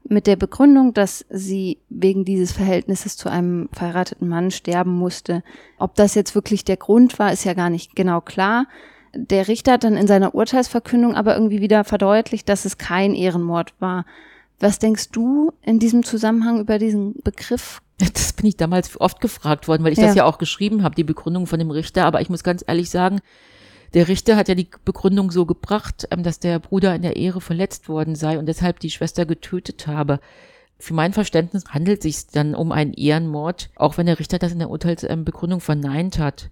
mit 0.08 0.26
der 0.26 0.36
Begründung, 0.36 0.94
dass 0.94 1.24
sie 1.30 1.78
wegen 1.88 2.24
dieses 2.24 2.52
Verhältnisses 2.52 3.16
zu 3.16 3.28
einem 3.28 3.68
verheirateten 3.72 4.28
Mann 4.28 4.50
sterben 4.50 4.92
musste. 4.92 5.42
Ob 5.78 5.94
das 5.94 6.14
jetzt 6.14 6.34
wirklich 6.34 6.64
der 6.64 6.76
Grund 6.76 7.18
war, 7.18 7.32
ist 7.32 7.44
ja 7.44 7.54
gar 7.54 7.70
nicht 7.70 7.94
genau 7.94 8.20
klar. 8.20 8.66
Der 9.14 9.48
Richter 9.48 9.72
hat 9.72 9.84
dann 9.84 9.96
in 9.96 10.06
seiner 10.06 10.34
Urteilsverkündung 10.34 11.14
aber 11.14 11.34
irgendwie 11.34 11.60
wieder 11.60 11.84
verdeutlicht, 11.84 12.48
dass 12.48 12.64
es 12.64 12.78
kein 12.78 13.14
Ehrenmord 13.14 13.74
war. 13.80 14.04
Was 14.60 14.78
denkst 14.78 15.10
du 15.10 15.52
in 15.62 15.78
diesem 15.78 16.02
Zusammenhang 16.02 16.60
über 16.60 16.78
diesen 16.78 17.14
Begriff? 17.22 17.80
Das 17.98 18.32
bin 18.32 18.46
ich 18.46 18.56
damals 18.56 19.00
oft 19.00 19.20
gefragt 19.20 19.66
worden, 19.66 19.82
weil 19.82 19.92
ich 19.92 19.98
ja. 19.98 20.06
das 20.06 20.14
ja 20.14 20.24
auch 20.24 20.38
geschrieben 20.38 20.84
habe, 20.84 20.94
die 20.94 21.04
Begründung 21.04 21.46
von 21.46 21.58
dem 21.58 21.70
Richter. 21.70 22.04
Aber 22.04 22.20
ich 22.20 22.28
muss 22.28 22.44
ganz 22.44 22.62
ehrlich 22.66 22.90
sagen, 22.90 23.20
der 23.94 24.08
Richter 24.08 24.36
hat 24.36 24.48
ja 24.48 24.54
die 24.54 24.68
Begründung 24.84 25.30
so 25.30 25.46
gebracht, 25.46 26.08
ähm, 26.10 26.22
dass 26.22 26.40
der 26.40 26.58
Bruder 26.58 26.94
in 26.94 27.02
der 27.02 27.16
Ehre 27.16 27.40
verletzt 27.40 27.88
worden 27.88 28.14
sei 28.14 28.38
und 28.38 28.46
deshalb 28.46 28.80
die 28.80 28.90
Schwester 28.90 29.26
getötet 29.26 29.86
habe. 29.86 30.20
Für 30.78 30.94
mein 30.94 31.12
Verständnis 31.12 31.64
handelt 31.68 32.04
es 32.04 32.16
sich 32.16 32.26
dann 32.32 32.54
um 32.54 32.70
einen 32.70 32.92
Ehrenmord, 32.92 33.70
auch 33.74 33.98
wenn 33.98 34.06
der 34.06 34.18
Richter 34.18 34.38
das 34.38 34.52
in 34.52 34.60
der 34.60 34.70
Urteilsbegründung 34.70 35.60
verneint 35.60 36.18
hat. 36.18 36.50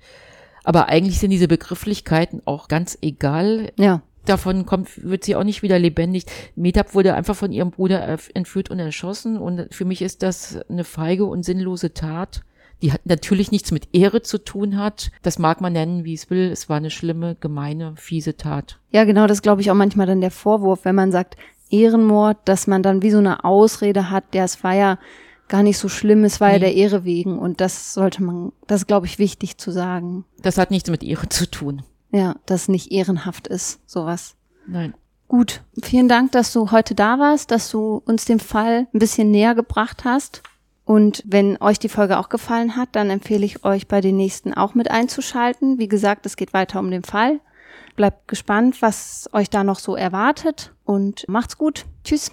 Aber 0.65 0.89
eigentlich 0.89 1.21
sind 1.21 1.31
diese 1.31 1.47
Begrifflichkeiten 1.47 2.43
auch 2.45 2.67
ganz 2.67 2.99
egal. 3.03 3.73
Ja. 3.77 4.03
Davon 4.25 4.67
kommt, 4.67 5.05
wird 5.05 5.23
sie 5.23 5.37
auch 5.37 5.45
nicht 5.45 5.63
wieder 5.63 5.79
lebendig. 5.79 6.25
Metab 6.57 6.95
wurde 6.95 7.15
einfach 7.15 7.37
von 7.37 7.53
ihrem 7.53 7.71
Bruder 7.71 8.19
entführt 8.35 8.71
und 8.71 8.81
erschossen 8.81 9.39
und 9.39 9.73
für 9.73 9.85
mich 9.85 10.03
ist 10.03 10.25
das 10.25 10.59
eine 10.69 10.83
feige 10.83 11.27
und 11.27 11.45
sinnlose 11.45 11.95
Tat 11.95 12.43
die 12.83 12.93
hat 12.93 13.07
natürlich 13.07 13.51
nichts 13.51 13.71
mit 13.73 13.89
Ehre 13.93 14.23
zu 14.23 14.39
tun 14.39 14.77
hat. 14.77 15.11
Das 15.23 15.39
mag 15.39 15.61
man 15.61 15.73
nennen, 15.73 16.05
wie 16.05 16.15
es 16.15 16.31
will. 16.31 16.51
Es 16.51 16.69
war 16.69 16.77
eine 16.77 16.91
schlimme, 16.91 17.37
gemeine, 17.41 17.95
fiese 17.97 18.37
Tat. 18.37 18.79
Ja, 18.91 19.05
genau, 19.05 19.27
das 19.27 19.43
glaube 19.43 19.61
ich 19.61 19.71
auch 19.71 19.75
manchmal 19.75 20.07
dann 20.07 20.21
der 20.21 20.31
Vorwurf, 20.31 20.85
wenn 20.85 20.95
man 20.95 21.13
sagt 21.13 21.37
Ehrenmord, 21.71 22.39
dass 22.45 22.67
man 22.67 22.83
dann 22.83 23.03
wie 23.03 23.11
so 23.11 23.19
eine 23.19 23.45
Ausrede 23.45 24.11
hat, 24.11 24.35
der 24.35 24.45
es 24.45 24.63
war 24.63 24.75
ja 24.75 24.99
gar 25.49 25.63
nicht 25.63 25.79
so 25.79 25.89
schlimm, 25.89 26.25
es 26.25 26.41
war 26.41 26.49
nee. 26.49 26.55
ja 26.55 26.59
der 26.61 26.75
Ehre 26.75 27.05
wegen 27.05 27.39
und 27.39 27.61
das 27.61 27.95
sollte 27.95 28.23
man, 28.23 28.53
das 28.67 28.87
glaube 28.87 29.07
ich 29.07 29.19
wichtig 29.19 29.59
zu 29.59 29.71
sagen. 29.71 30.25
Das 30.43 30.59
hat 30.59 30.71
nichts 30.71 30.91
mit 30.91 31.03
Ehre 31.03 31.29
zu 31.29 31.51
tun. 31.51 31.83
Ja, 32.13 32.37
dass 32.47 32.69
nicht 32.69 32.93
ehrenhaft 32.93 33.47
ist, 33.47 33.81
sowas. 33.89 34.37
Nein. 34.67 34.95
Gut, 35.29 35.63
vielen 35.83 36.09
Dank, 36.09 36.33
dass 36.33 36.53
du 36.53 36.71
heute 36.71 36.95
da 36.95 37.19
warst, 37.19 37.51
dass 37.51 37.71
du 37.71 38.01
uns 38.07 38.27
den 38.27 38.39
Fall 38.39 38.87
ein 38.95 38.99
bisschen 38.99 39.31
näher 39.31 39.55
gebracht 39.57 40.05
hast. 40.05 40.43
Und 40.87 41.25
wenn 41.27 41.61
euch 41.61 41.81
die 41.81 41.89
Folge 41.89 42.17
auch 42.17 42.29
gefallen 42.29 42.77
hat, 42.77 42.91
dann 42.93 43.11
empfehle 43.11 43.45
ich 43.45 43.65
euch 43.65 43.89
bei 43.89 44.01
den 44.01 44.17
nächsten 44.17 44.55
auch 44.55 44.75
mit 44.75 44.89
einzuschalten. 44.89 45.81
Wie 45.81 45.89
gesagt, 45.89 46.25
es 46.27 46.37
geht 46.37 46.55
weiter 46.55 46.79
um 46.79 46.93
den 46.93 47.03
Fall. 47.03 47.41
Bleibt 47.97 48.29
gespannt, 48.29 48.81
was 48.83 49.29
euch 49.33 49.51
da 49.51 49.65
noch 49.65 49.81
so 49.81 49.97
erwartet 49.97 50.73
und 50.85 51.29
macht's 51.29 51.59
gut. 51.59 51.87
Tschüss. 52.05 52.31